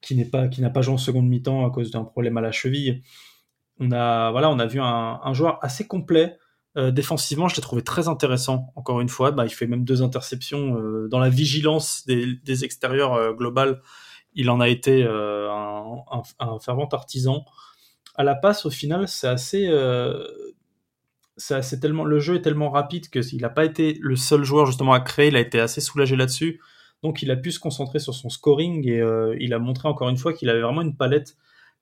qui 0.00 0.16
n'est 0.16 0.24
pas 0.24 0.48
qui 0.48 0.60
n'a 0.60 0.70
pas 0.70 0.82
joué 0.82 0.94
en 0.94 0.98
seconde 0.98 1.28
mi-temps 1.28 1.64
à 1.64 1.70
cause 1.70 1.92
d'un 1.92 2.04
problème 2.04 2.36
à 2.36 2.40
la 2.40 2.50
cheville 2.50 3.02
on 3.82 3.92
a, 3.92 4.30
voilà, 4.30 4.50
on 4.50 4.58
a 4.58 4.66
vu 4.66 4.80
un, 4.80 5.34
joueur 5.34 5.58
assez 5.62 5.86
complet. 5.86 6.38
Euh, 6.78 6.90
défensivement, 6.90 7.48
je 7.48 7.56
l'ai 7.56 7.62
trouvé 7.62 7.82
très 7.82 8.08
intéressant. 8.08 8.72
Encore 8.76 9.00
une 9.00 9.08
fois, 9.08 9.30
bah, 9.30 9.44
il 9.44 9.50
fait 9.50 9.66
même 9.66 9.84
deux 9.84 10.02
interceptions 10.02 10.78
euh, 10.78 11.08
dans 11.08 11.18
la 11.18 11.28
vigilance 11.28 12.06
des, 12.06 12.64
extérieurs 12.64 13.14
euh, 13.14 13.32
globales. 13.32 13.82
Il 14.34 14.48
en 14.50 14.60
a 14.60 14.68
été 14.68 15.02
un, 15.04 16.58
fervent 16.60 16.88
artisan. 16.92 17.44
À 18.14 18.24
la 18.24 18.34
passe, 18.34 18.64
au 18.64 18.70
final, 18.70 19.08
c'est 19.08 19.28
assez, 19.28 19.68
c'est 21.36 21.80
tellement, 21.80 22.04
le 22.04 22.18
jeu 22.20 22.36
est 22.36 22.42
tellement 22.42 22.70
rapide 22.70 23.08
que 23.08 23.22
s'il 23.22 23.40
n'a 23.40 23.48
pas 23.48 23.64
été 23.64 23.98
le 24.00 24.16
seul 24.16 24.44
joueur 24.44 24.66
justement 24.66 24.92
à 24.92 25.00
créer. 25.00 25.28
Il 25.28 25.36
a 25.36 25.40
été 25.40 25.60
assez 25.60 25.80
soulagé 25.80 26.16
là-dessus. 26.16 26.60
Donc, 27.02 27.22
il 27.22 27.30
a 27.30 27.36
pu 27.36 27.50
se 27.50 27.58
concentrer 27.58 27.98
sur 27.98 28.14
son 28.14 28.28
scoring 28.28 28.88
et 28.88 29.02
il 29.40 29.54
a 29.54 29.58
montré 29.58 29.88
encore 29.88 30.08
une 30.08 30.16
fois 30.16 30.32
qu'il 30.32 30.48
avait 30.48 30.60
vraiment 30.60 30.82
une 30.82 30.96
palette 30.96 31.36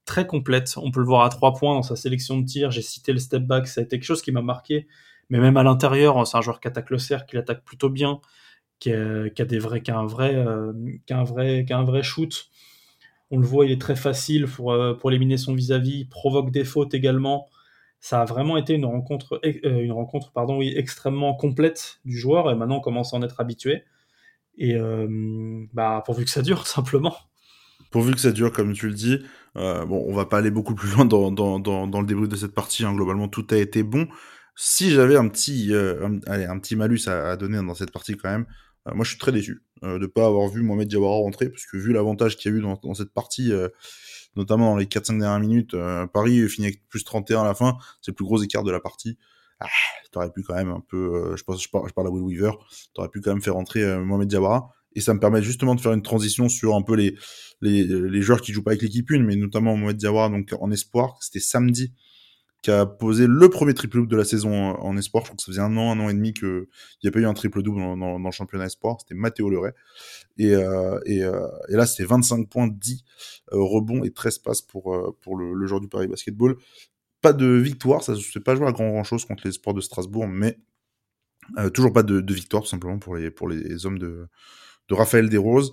très 0.05 0.27
complète. 0.27 0.75
On 0.77 0.91
peut 0.91 1.01
le 1.01 1.07
voir 1.07 1.25
à 1.25 1.29
trois 1.29 1.55
points 1.55 1.75
dans 1.75 1.83
sa 1.83 1.97
sélection 1.97 2.39
de 2.39 2.45
tir. 2.45 2.71
J'ai 2.71 2.83
cité 2.83 3.13
le 3.13 3.19
step 3.19 3.43
back, 3.43 3.69
ça 3.69 3.81
a 3.81 3.85
été 3.85 3.97
quelque 3.97 4.07
chose 4.07 4.23
qui 4.23 4.33
m'a 4.33 4.43
marqué. 4.43 4.87
Mais 5.29 5.39
même 5.39 5.57
à 5.57 5.63
l'intérieur, 5.63 6.27
c'est 6.27 6.37
un 6.37 6.41
joueur 6.41 6.61
qui 6.61 6.69
attaque 6.69 6.91
le 6.91 6.99
cercle, 6.99 7.31
qui 7.31 7.37
attaque 7.37 7.65
plutôt 7.65 7.89
bien, 7.89 8.21
qui 8.81 8.93
a, 8.93 9.45
des 9.45 9.59
vrais, 9.59 9.83
un 9.89 10.07
vrai, 10.07 10.35
euh, 10.35 10.73
vrai, 11.09 12.03
shoot. 12.03 12.51
On 13.31 13.39
le 13.39 13.47
voit, 13.47 13.65
il 13.65 13.71
est 13.71 13.81
très 13.81 13.95
facile 13.95 14.47
pour, 14.47 14.73
euh, 14.73 14.95
pour 14.95 15.11
éliminer 15.11 15.37
son 15.37 15.55
vis-à-vis, 15.55 16.07
provoque 16.07 16.51
des 16.51 16.65
fautes 16.65 16.95
également. 16.95 17.49
Ça 18.01 18.23
a 18.23 18.25
vraiment 18.25 18.57
été 18.57 18.75
une 18.75 18.87
rencontre, 18.87 19.41
euh, 19.45 19.81
une 19.81 19.93
rencontre 19.93 20.33
pardon, 20.33 20.61
extrêmement 20.63 21.35
complète 21.35 22.01
du 22.05 22.19
joueur 22.19 22.51
et 22.51 22.55
maintenant 22.55 22.79
on 22.79 22.81
commence 22.81 23.13
à 23.13 23.17
en 23.17 23.23
être 23.23 23.41
habitué. 23.41 23.85
Et 24.59 24.77
bah, 25.73 26.03
pourvu 26.05 26.25
que 26.25 26.31
ça 26.31 26.43
dure, 26.43 26.67
simplement. 26.67 27.15
Pourvu 27.91 28.15
que 28.15 28.21
ça 28.21 28.31
dure, 28.31 28.53
comme 28.53 28.73
tu 28.73 28.89
le 28.89 28.95
dis. 28.95 29.19
Euh, 29.57 29.85
bon, 29.85 30.05
on 30.07 30.15
va 30.15 30.27
pas 30.27 30.39
aller 30.39 30.51
beaucoup 30.51 30.75
plus 30.75 30.91
loin 30.95 31.05
dans, 31.05 31.33
dans, 31.33 31.59
dans, 31.59 32.01
le 32.01 32.07
débrief 32.07 32.29
de 32.29 32.37
cette 32.37 32.55
partie. 32.55 32.85
Hein. 32.85 32.95
Globalement, 32.95 33.29
tout 33.29 33.47
a 33.51 33.57
été 33.57 33.83
bon. 33.83 34.07
Si 34.55 34.91
j'avais 34.91 35.17
un 35.17 35.29
petit, 35.29 35.73
euh, 35.73 36.21
allez, 36.27 36.45
un 36.45 36.59
petit 36.59 36.77
malus 36.77 37.09
à, 37.09 37.37
donner 37.37 37.57
dans 37.57 37.75
cette 37.75 37.91
partie 37.91 38.17
quand 38.17 38.31
même, 38.31 38.47
euh, 38.87 38.95
moi 38.95 39.05
je 39.05 39.11
suis 39.11 39.19
très 39.19 39.33
déçu 39.33 39.63
euh, 39.83 39.99
de 39.99 40.07
pas 40.07 40.27
avoir 40.27 40.49
vu 40.49 40.63
Mohamed 40.63 40.87
Diawara 40.87 41.17
rentrer, 41.17 41.49
parce 41.49 41.65
que 41.67 41.79
vu 41.79 41.93
l'avantage 41.93 42.37
qu'il 42.37 42.53
y 42.53 42.55
a 42.55 42.59
eu 42.59 42.61
dans 42.61 42.95
cette 42.95 43.13
partie, 43.13 43.53
notamment 44.37 44.71
dans 44.71 44.77
les 44.77 44.87
4-5 44.87 45.19
dernières 45.19 45.41
minutes, 45.41 45.77
Paris 46.13 46.49
finit 46.49 46.69
avec 46.69 46.89
plus 46.89 47.05
31 47.05 47.43
à 47.43 47.45
la 47.45 47.55
fin, 47.55 47.77
c'est 48.01 48.11
le 48.13 48.15
plus 48.17 48.25
gros 48.25 48.43
écart 48.43 48.65
de 48.65 48.71
la 48.71 48.81
partie. 48.81 49.19
Ah, 49.61 49.67
t'aurais 50.11 50.31
pu 50.31 50.43
quand 50.43 50.55
même 50.55 50.71
un 50.71 50.83
peu, 50.89 51.37
je 51.37 51.43
pense, 51.43 51.63
je 51.63 51.69
parle, 51.69 51.89
je 51.89 51.93
parle 51.93 52.07
à 52.07 52.11
Will 52.11 52.23
Weaver, 52.23 52.53
t'aurais 52.95 53.09
pu 53.09 53.21
quand 53.21 53.33
même 53.33 53.43
faire 53.43 53.55
rentrer 53.55 53.99
Mohamed 53.99 54.29
Diawara 54.29 54.71
et 54.95 55.01
ça 55.01 55.15
me 55.15 55.21
permet 55.21 55.43
justement 55.43 55.75
de 55.75 55.81
faire 55.81 55.93
une 55.93 56.03
transition 56.03 56.49
sur 56.49 56.75
un 56.75 56.83
peu 56.83 56.95
les, 56.95 57.17
les, 57.61 57.85
les 57.85 58.23
joueurs 58.23 58.41
qui 58.41 58.53
jouent 58.53 58.63
pas 58.63 58.73
avec 58.73 58.83
l'équipe 58.83 59.11
une, 59.11 59.25
mais 59.25 59.37
notamment 59.37 59.77
Mohamed 59.77 59.97
Diawara, 59.97 60.29
donc 60.31 60.53
en 60.59 60.71
espoir. 60.71 61.19
C'était 61.21 61.41
samedi 61.41 61.93
qui 62.63 62.71
a 62.71 62.85
posé 62.85 63.27
le 63.27 63.49
premier 63.49 63.73
triple-double 63.73 64.09
de 64.09 64.17
la 64.17 64.25
saison 64.25 64.53
en 64.53 64.97
espoir. 64.97 65.25
Je 65.25 65.29
crois 65.29 65.37
que 65.37 65.43
ça 65.43 65.47
faisait 65.47 65.63
un 65.63 65.77
an, 65.77 65.93
un 65.93 66.01
an 66.01 66.09
et 66.11 66.15
demi 66.15 66.35
qu'il 66.35 66.67
n'y 67.03 67.09
a 67.09 67.11
pas 67.11 67.21
eu 67.21 67.27
un 67.27 67.35
triple-double 67.35 67.81
dans, 67.99 68.19
le 68.19 68.31
championnat 68.31 68.67
espoir. 68.67 68.99
C'était 69.01 69.15
Matteo 69.15 69.49
Leray. 69.49 69.73
Et, 70.37 70.55
euh, 70.55 70.99
et, 71.07 71.23
euh, 71.23 71.47
et, 71.69 71.77
là, 71.77 71.87
c'était 71.87 72.05
25 72.05 72.49
points, 72.49 72.69
10 72.69 73.05
euh, 73.53 73.59
rebonds 73.63 74.05
et 74.05 74.11
13 74.11 74.39
passes 74.39 74.63
pour, 74.63 74.95
euh, 74.95 75.17
pour 75.23 75.37
le, 75.37 75.55
le 75.55 75.67
joueur 75.67 75.81
du 75.81 75.89
Paris 75.89 76.07
Basketball. 76.07 76.57
Pas 77.23 77.33
de 77.33 77.47
victoire, 77.47 78.03
ça 78.03 78.13
ne 78.13 78.19
s'est 78.19 78.41
pas 78.41 78.55
joué 78.55 78.67
à 78.67 78.73
grand, 78.73 78.91
grand 78.91 79.05
chose 79.05 79.25
contre 79.25 79.47
les 79.47 79.53
sports 79.53 79.75
de 79.75 79.81
Strasbourg, 79.81 80.27
mais 80.27 80.59
euh, 81.59 81.71
toujours 81.71 81.93
pas 81.93 82.03
de, 82.03 82.21
de, 82.21 82.35
victoire, 82.35 82.63
tout 82.63 82.69
simplement, 82.69 82.99
pour 82.99 83.17
les, 83.17 83.31
pour 83.31 83.49
les 83.49 83.87
hommes 83.87 83.99
de, 83.99 84.29
de 84.89 84.95
Raphaël 84.95 85.29
Desroses. 85.29 85.73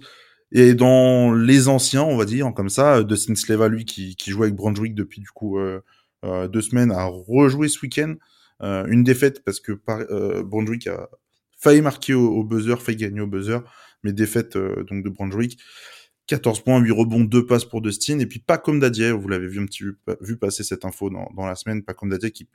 Et 0.52 0.74
dans 0.74 1.34
les 1.34 1.68
anciens, 1.68 2.04
on 2.04 2.18
va 2.18 2.26
dire, 2.26 2.52
comme 2.54 2.70
ça, 2.70 3.04
Dustin 3.04 3.36
Sleva, 3.36 3.68
lui, 3.68 3.86
qui, 3.86 4.16
qui 4.16 4.32
joue 4.32 4.44
avec 4.44 4.56
Brunswick 4.56 4.96
depuis 4.96 5.20
du 5.20 5.30
coup 5.30 5.60
euh, 5.60 5.62
euh, 5.62 5.82
deux 6.24 6.62
semaines, 6.62 6.92
a 6.92 7.06
rejoué 7.06 7.68
ce 7.68 7.80
week-end. 7.82 8.16
Euh, 8.64 8.86
une 8.88 9.04
défaite 9.04 9.44
parce 9.44 9.60
que 9.60 9.80
euh, 9.90 10.44
Brunswick 10.44 10.88
a 10.88 11.10
failli 11.58 11.82
marquer 11.82 12.14
au, 12.14 12.44
buzzer, 12.44 12.82
failli 12.82 12.98
gagner 12.98 13.22
au 13.22 13.28
buzzer, 13.28 13.60
mais 14.04 14.14
défaite 14.14 14.56
euh, 14.56 14.84
donc 14.84 15.04
de 15.04 15.10
Brunswick. 15.10 15.60
14 16.28 16.62
points, 16.62 16.80
8 16.80 16.92
rebonds, 16.92 17.24
2 17.24 17.46
passes 17.46 17.64
pour 17.64 17.82
Dustin, 17.82 18.20
et 18.20 18.26
puis 18.26 18.40
pas 18.40 18.58
comme 18.58 18.82
Dadier, 18.82 19.12
vous 19.12 19.30
l'avez 19.30 19.48
vu 19.48 19.62
un 19.62 19.66
petit 19.66 19.86
vu 20.20 20.38
passer 20.38 20.64
cette 20.64 20.84
info 20.84 21.10
dans, 21.10 21.46
la 21.46 21.56
semaine, 21.56 21.84
pas 21.84 21.94
comme 21.94 22.10
Dadier 22.10 22.32
qui, 22.32 22.50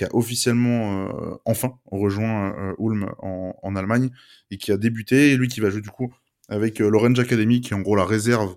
a 0.00 0.08
officiellement 0.14 1.08
euh, 1.08 1.34
enfin 1.44 1.76
rejoint 1.86 2.54
euh, 2.56 2.74
Ulm 2.78 3.10
en, 3.18 3.74
Allemagne 3.74 4.10
et 4.52 4.56
qui 4.56 4.70
a 4.70 4.76
débuté, 4.76 5.32
et 5.32 5.36
lui 5.36 5.48
qui 5.48 5.58
va 5.58 5.70
jouer 5.70 5.80
du 5.80 5.90
coup 5.90 6.14
avec 6.48 6.80
euh, 6.80 6.88
Lorenz 6.88 7.18
Academy, 7.18 7.60
qui 7.60 7.72
est 7.72 7.76
en 7.76 7.80
gros 7.80 7.96
la 7.96 8.04
réserve 8.04 8.54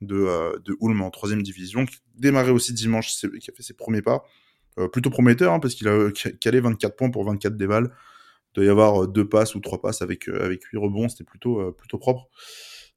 de, 0.00 0.16
euh, 0.16 0.58
de 0.64 0.76
Ulm 0.80 1.02
en 1.02 1.10
troisième 1.10 1.42
division, 1.42 1.86
qui 1.86 1.98
démarrait 2.16 2.50
aussi 2.50 2.72
dimanche, 2.72 3.14
qui 3.40 3.50
a 3.50 3.54
fait 3.54 3.62
ses 3.62 3.74
premiers 3.74 4.02
pas. 4.02 4.24
Euh, 4.78 4.88
plutôt 4.88 5.10
prometteur, 5.10 5.52
hein, 5.52 5.60
parce 5.60 5.74
qu'il 5.74 5.88
a 5.88 6.10
calé 6.40 6.60
24 6.60 6.96
points 6.96 7.10
pour 7.10 7.24
24 7.24 7.56
déballes. 7.56 7.90
Il 8.52 8.54
doit 8.56 8.64
y 8.64 8.68
avoir 8.68 9.08
deux 9.08 9.28
passes 9.28 9.54
ou 9.54 9.60
trois 9.60 9.80
passes 9.80 10.02
avec, 10.02 10.28
avec 10.28 10.64
8 10.64 10.78
rebonds, 10.78 11.08
c'était 11.08 11.24
plutôt, 11.24 11.72
plutôt 11.72 11.98
propre. 11.98 12.28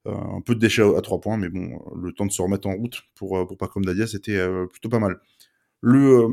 un 0.06 0.42
peu 0.42 0.56
de 0.56 0.60
déchets 0.60 0.84
à 0.84 1.02
3 1.02 1.22
points, 1.22 1.38
mais 1.38 1.50
bon, 1.50 1.80
le 1.96 2.12
temps 2.12 2.26
de 2.26 2.32
se 2.32 2.42
remettre 2.42 2.68
en 2.68 2.74
route 2.74 3.04
pour, 3.16 3.48
pour 3.48 3.58
pas 3.58 3.68
comme 3.68 3.86
Dadia, 3.86 4.08
c'était 4.08 4.40
plutôt 4.72 4.90
pas 4.90 5.00
mal. 5.00 5.20
Le, 5.82 6.28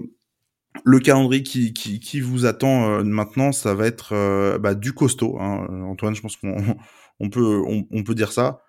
le 0.85 0.99
calendrier 1.01 1.43
qui, 1.43 1.75
qui, 1.75 2.01
qui 2.01 2.21
vous 2.21 2.47
attend 2.47 3.05
maintenant, 3.05 3.53
ça 3.53 3.75
va 3.75 3.87
être 3.87 4.59
bah, 4.59 4.75
du 4.75 4.95
costaud. 4.95 5.39
Hein. 5.39 5.67
Antoine, 5.85 6.15
je 6.15 6.23
pense 6.23 6.37
qu'on 6.37 6.57
on 7.21 7.29
peut, 7.29 7.63
on, 7.91 8.03
peut 8.03 8.15
dire 8.15 8.33
ça. 8.33 8.63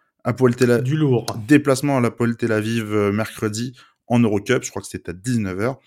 Tel 0.57 0.71
Aviv, 0.71 0.83
du 0.83 0.97
lourd. 0.97 1.25
Déplacement 1.47 1.97
à 1.97 2.01
l'Apoel 2.01 2.37
Tel 2.37 2.51
Aviv 2.51 2.93
euh, 2.93 3.11
mercredi 3.11 3.73
en 4.07 4.19
Eurocup, 4.19 4.63
je 4.63 4.69
crois 4.69 4.81
que 4.81 4.87
c'était 4.87 5.11
à 5.11 5.13
19h. 5.13 5.77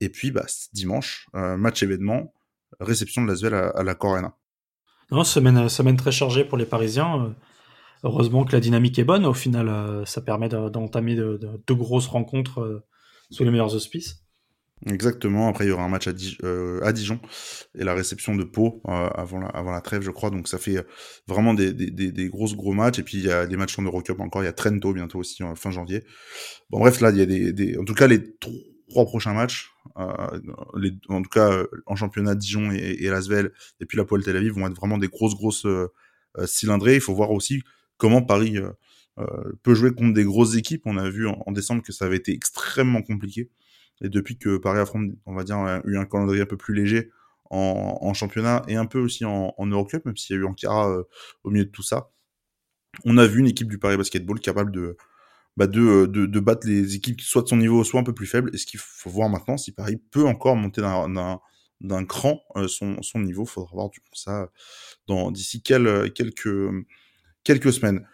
Et 0.00 0.08
puis 0.08 0.30
bah, 0.30 0.46
dimanche, 0.72 1.28
euh, 1.34 1.56
match 1.56 1.82
événement, 1.82 2.32
réception 2.80 3.22
de 3.22 3.28
l'Asvel 3.28 3.54
à, 3.54 3.68
à 3.68 3.82
la 3.82 3.94
Corena. 3.94 4.36
Non, 5.10 5.24
semaine, 5.24 5.68
semaine 5.68 5.96
très 5.96 6.12
chargée 6.12 6.44
pour 6.44 6.58
les 6.58 6.66
Parisiens. 6.66 7.22
Euh, 7.22 7.28
heureusement 8.02 8.44
que 8.44 8.52
la 8.52 8.60
dynamique 8.60 8.98
est 8.98 9.04
bonne. 9.04 9.24
Au 9.24 9.34
final, 9.34 10.06
ça 10.06 10.20
permet 10.20 10.48
d'entamer 10.48 11.14
de, 11.14 11.36
de, 11.36 11.62
de, 11.66 11.74
grosses 11.74 12.06
rencontres 12.06 12.84
sous 13.30 13.42
les 13.42 13.50
meilleurs 13.50 13.74
auspices. 13.74 14.25
Exactement. 14.84 15.48
Après, 15.48 15.64
il 15.64 15.68
y 15.68 15.70
aura 15.70 15.84
un 15.84 15.88
match 15.88 16.06
à, 16.06 16.12
euh, 16.44 16.80
à 16.82 16.92
Dijon 16.92 17.18
et 17.74 17.82
la 17.82 17.94
réception 17.94 18.36
de 18.36 18.44
Pau 18.44 18.82
euh, 18.86 19.08
avant, 19.14 19.38
la, 19.38 19.46
avant 19.48 19.72
la 19.72 19.80
trêve, 19.80 20.02
je 20.02 20.10
crois. 20.10 20.28
Donc, 20.28 20.48
ça 20.48 20.58
fait 20.58 20.84
vraiment 21.26 21.54
des, 21.54 21.72
des, 21.72 21.90
des, 21.90 22.12
des 22.12 22.28
grosses 22.28 22.54
gros 22.54 22.74
matchs. 22.74 22.98
Et 22.98 23.02
puis, 23.02 23.16
il 23.16 23.24
y 23.24 23.30
a 23.30 23.46
des 23.46 23.56
matchs 23.56 23.78
en 23.78 23.82
Eurocup 23.82 24.20
encore. 24.20 24.42
Il 24.42 24.44
y 24.44 24.48
a 24.48 24.52
Trento 24.52 24.92
bientôt 24.92 25.18
aussi, 25.18 25.42
fin 25.54 25.70
janvier. 25.70 26.04
Bon, 26.68 26.78
bref, 26.78 27.00
là, 27.00 27.10
il 27.10 27.16
y 27.16 27.22
a 27.22 27.26
des, 27.26 27.54
des... 27.54 27.78
en 27.78 27.84
tout 27.84 27.94
cas, 27.94 28.06
les 28.06 28.22
trois 28.88 29.06
prochains 29.06 29.32
matchs, 29.32 29.70
euh, 29.96 30.40
les, 30.76 30.92
en 31.08 31.22
tout 31.22 31.30
cas, 31.30 31.64
en 31.86 31.96
championnat, 31.96 32.34
Dijon 32.34 32.70
et, 32.70 32.98
et 33.00 33.08
Lasvel, 33.08 33.52
et 33.80 33.86
puis 33.86 33.96
la 33.96 34.04
Poel 34.04 34.22
Tel 34.22 34.36
Aviv 34.36 34.52
vont 34.52 34.66
être 34.66 34.76
vraiment 34.76 34.98
des 34.98 35.08
grosses, 35.08 35.34
grosses 35.34 35.64
euh, 35.64 35.88
cylindrées. 36.44 36.96
Il 36.96 37.00
faut 37.00 37.14
voir 37.14 37.30
aussi 37.30 37.62
comment 37.96 38.22
Paris 38.22 38.58
peut 39.62 39.74
jouer 39.74 39.94
contre 39.94 40.12
des 40.12 40.24
grosses 40.24 40.56
équipes. 40.56 40.82
On 40.84 40.98
a 40.98 41.08
vu 41.08 41.26
en 41.26 41.50
décembre 41.50 41.82
que 41.82 41.90
ça 41.90 42.04
avait 42.04 42.18
été 42.18 42.34
extrêmement 42.34 43.00
compliqué. 43.00 43.50
Et 44.02 44.08
depuis 44.08 44.38
que 44.38 44.58
Paris 44.58 44.80
affronte, 44.80 45.12
on 45.24 45.34
va 45.34 45.44
dire, 45.44 45.56
eu 45.84 45.96
un 45.96 46.04
calendrier 46.04 46.42
un 46.42 46.46
peu 46.46 46.56
plus 46.56 46.74
léger 46.74 47.10
en, 47.50 48.12
championnat 48.14 48.62
et 48.68 48.76
un 48.76 48.86
peu 48.86 48.98
aussi 48.98 49.24
en, 49.24 49.54
Eurocup, 49.58 50.04
même 50.04 50.16
s'il 50.16 50.36
y 50.36 50.38
a 50.38 50.42
eu 50.42 50.44
Ankara 50.44 50.90
euh, 50.90 51.04
au 51.44 51.50
milieu 51.50 51.64
de 51.64 51.70
tout 51.70 51.82
ça, 51.82 52.10
on 53.04 53.18
a 53.18 53.26
vu 53.26 53.40
une 53.40 53.46
équipe 53.46 53.68
du 53.68 53.78
Paris 53.78 53.96
Basketball 53.96 54.40
capable 54.40 54.72
de, 54.72 54.96
bah 55.56 55.66
de, 55.66 56.40
battre 56.40 56.66
les 56.66 56.94
équipes 56.96 57.20
soit 57.20 57.42
de 57.42 57.48
son 57.48 57.56
niveau, 57.56 57.84
soit 57.84 58.00
un 58.00 58.04
peu 58.04 58.14
plus 58.14 58.26
faibles. 58.26 58.50
Et 58.54 58.58
ce 58.58 58.66
qu'il 58.66 58.80
faut 58.80 59.10
voir 59.10 59.28
maintenant, 59.28 59.56
si 59.56 59.72
Paris 59.72 59.96
peut 60.10 60.26
encore 60.26 60.56
monter 60.56 60.82
d'un 60.82 62.04
cran 62.06 62.40
euh, 62.56 62.68
son, 62.68 63.02
son 63.02 63.20
niveau, 63.20 63.44
faudra 63.44 63.70
voir 63.72 63.90
du 63.90 64.00
coup 64.00 64.14
ça 64.14 64.50
d'ici 65.30 65.62
quelques 65.62 66.02
semaines. 67.72 68.06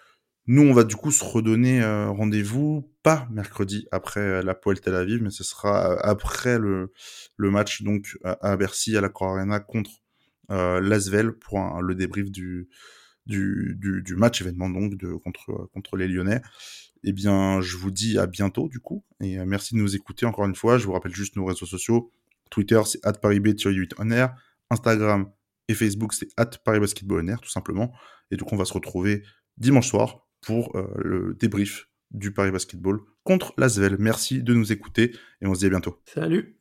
Nous, 0.46 0.62
on 0.62 0.72
va 0.72 0.82
du 0.82 0.96
coup 0.96 1.12
se 1.12 1.22
redonner 1.22 1.82
euh, 1.82 2.10
rendez-vous, 2.10 2.92
pas 3.02 3.28
mercredi 3.30 3.86
après 3.92 4.20
euh, 4.20 4.42
la 4.42 4.54
Poel 4.54 4.80
Tel 4.80 4.94
Aviv, 4.94 5.22
mais 5.22 5.30
ce 5.30 5.44
sera 5.44 5.92
euh, 5.92 5.96
après 6.02 6.58
le, 6.58 6.92
match 7.38 7.82
donc 7.82 8.18
à 8.24 8.56
Bercy, 8.56 8.96
à 8.96 9.00
la 9.00 9.08
Croix 9.08 9.30
Arena 9.30 9.60
contre 9.60 9.90
euh, 10.50 10.80
Lasvel 10.80 11.32
pour 11.32 11.60
le 11.80 11.94
débrief 11.94 12.30
du, 12.30 12.68
match 14.16 14.40
événement 14.40 14.68
donc 14.68 14.94
contre, 15.22 15.96
les 15.96 16.08
Lyonnais. 16.08 16.42
Eh 17.04 17.12
bien, 17.12 17.60
je 17.60 17.76
vous 17.76 17.90
dis 17.90 18.18
à 18.18 18.26
bientôt 18.26 18.68
du 18.68 18.78
coup, 18.78 19.04
et 19.20 19.38
merci 19.44 19.74
de 19.74 19.80
nous 19.80 19.96
écouter 19.96 20.26
encore 20.26 20.46
une 20.46 20.54
fois. 20.54 20.78
Je 20.78 20.86
vous 20.86 20.92
rappelle 20.92 21.14
juste 21.14 21.36
nos 21.36 21.44
réseaux 21.44 21.66
sociaux. 21.66 22.10
Twitter, 22.50 22.80
c'est 22.84 23.02
parisb-8 23.02 23.94
on 23.98 24.10
air. 24.10 24.34
Instagram 24.70 25.30
et 25.68 25.74
Facebook, 25.74 26.14
c'est 26.14 26.28
parisbasketball 26.64 27.24
tout 27.42 27.50
simplement. 27.50 27.92
Et 28.30 28.36
donc, 28.36 28.52
on 28.52 28.56
va 28.56 28.64
se 28.64 28.72
retrouver 28.72 29.24
dimanche 29.56 29.88
soir 29.88 30.26
pour 30.42 30.76
euh, 30.76 30.92
le 30.98 31.34
débrief 31.38 31.88
du 32.10 32.32
Paris 32.32 32.50
Basketball 32.50 32.98
contre 33.24 33.54
l'Asvel. 33.56 33.96
Merci 33.98 34.42
de 34.42 34.52
nous 34.52 34.72
écouter 34.72 35.12
et 35.40 35.46
on 35.46 35.54
se 35.54 35.60
dit 35.60 35.66
à 35.66 35.70
bientôt. 35.70 35.98
Salut 36.04 36.58